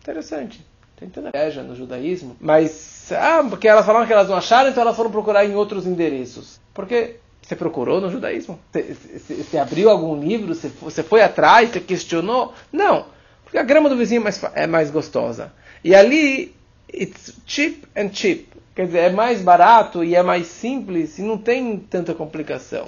interessante. 0.00 0.64
Tem 0.96 1.08
tanta 1.08 1.30
inveja 1.36 1.62
no 1.62 1.74
judaísmo, 1.74 2.36
mas 2.40 3.10
ah, 3.12 3.44
porque 3.48 3.66
elas 3.66 3.84
falaram 3.84 4.06
que 4.06 4.12
elas 4.12 4.28
não 4.28 4.36
acharam, 4.36 4.70
então 4.70 4.82
elas 4.82 4.96
foram 4.96 5.10
procurar 5.10 5.44
em 5.44 5.54
outros 5.54 5.86
endereços. 5.86 6.60
Porque 6.72 7.16
você 7.42 7.54
procurou 7.54 8.00
no 8.00 8.10
judaísmo? 8.10 8.58
Você, 8.72 9.58
abriu 9.58 9.90
algum 9.90 10.18
livro? 10.18 10.54
Você, 10.54 10.68
você, 10.68 11.02
foi 11.02 11.20
atrás? 11.20 11.70
Você 11.70 11.80
questionou? 11.80 12.54
Não. 12.72 13.06
Porque 13.44 13.58
a 13.58 13.62
grama 13.62 13.88
do 13.88 13.96
vizinho 13.96 14.20
é 14.20 14.24
mais, 14.24 14.42
é 14.54 14.66
mais 14.66 14.90
gostosa. 14.90 15.52
E 15.82 15.94
ali, 15.94 16.54
it's 16.92 17.34
cheap 17.46 17.84
and 17.94 18.10
cheap. 18.12 18.48
Quer 18.74 18.86
dizer, 18.86 18.98
é 18.98 19.10
mais 19.10 19.42
barato 19.42 20.02
e 20.02 20.14
é 20.14 20.22
mais 20.22 20.46
simples 20.46 21.18
e 21.18 21.22
não 21.22 21.36
tem 21.36 21.78
tanta 21.78 22.14
complicação. 22.14 22.86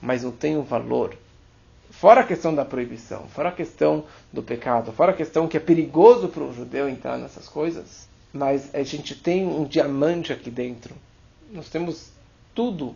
Mas 0.00 0.22
não 0.22 0.32
tem 0.32 0.56
o 0.56 0.62
valor. 0.62 1.14
Fora 2.00 2.20
a 2.20 2.24
questão 2.24 2.54
da 2.54 2.64
proibição, 2.64 3.26
fora 3.28 3.48
a 3.48 3.52
questão 3.52 4.04
do 4.32 4.42
pecado, 4.42 4.92
fora 4.92 5.12
a 5.12 5.14
questão 5.14 5.48
que 5.48 5.56
é 5.56 5.60
perigoso 5.60 6.28
para 6.28 6.42
o 6.42 6.52
judeu 6.52 6.88
entrar 6.88 7.16
nessas 7.16 7.48
coisas, 7.48 8.08
mas 8.32 8.74
a 8.74 8.82
gente 8.82 9.14
tem 9.14 9.46
um 9.46 9.64
diamante 9.64 10.32
aqui 10.32 10.50
dentro. 10.50 10.94
Nós 11.50 11.68
temos 11.68 12.10
tudo 12.54 12.94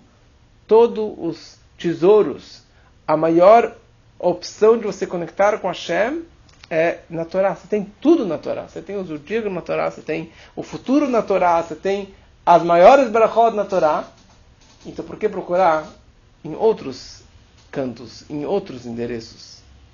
todos 0.69 1.15
os 1.17 1.59
tesouros, 1.79 2.63
a 3.07 3.17
maior 3.17 3.75
opção 4.19 4.77
de 4.77 4.85
você 4.85 5.07
conectar 5.07 5.59
com 5.59 5.69
Hashem 5.69 6.23
é 6.71 6.99
na 7.09 7.25
Torá. 7.25 7.55
Você 7.55 7.67
tem 7.67 7.91
tudo 8.01 8.27
na 8.27 8.37
Torá. 8.37 8.69
Você 8.69 8.83
tem 8.83 8.97
os 8.97 9.11
Urdigos 9.11 9.51
na 9.51 9.63
Torá, 9.63 9.91
você 9.91 10.03
tem 10.03 10.31
o 10.55 10.63
futuro 10.63 11.09
na 11.09 11.23
Torá, 11.23 11.63
você 11.63 11.75
tem 11.75 12.15
as 12.45 12.63
maiores 12.63 13.09
brachot 13.09 13.57
na 13.57 13.65
Torá. 13.65 14.05
Então 14.85 15.05
por 15.05 15.17
que 15.17 15.29
procurar 15.29 15.89
em 16.45 16.55
outros 16.55 17.23
cantos, 17.71 18.25
em 18.31 18.45
outros 18.45 18.87
endereços? 18.87 19.58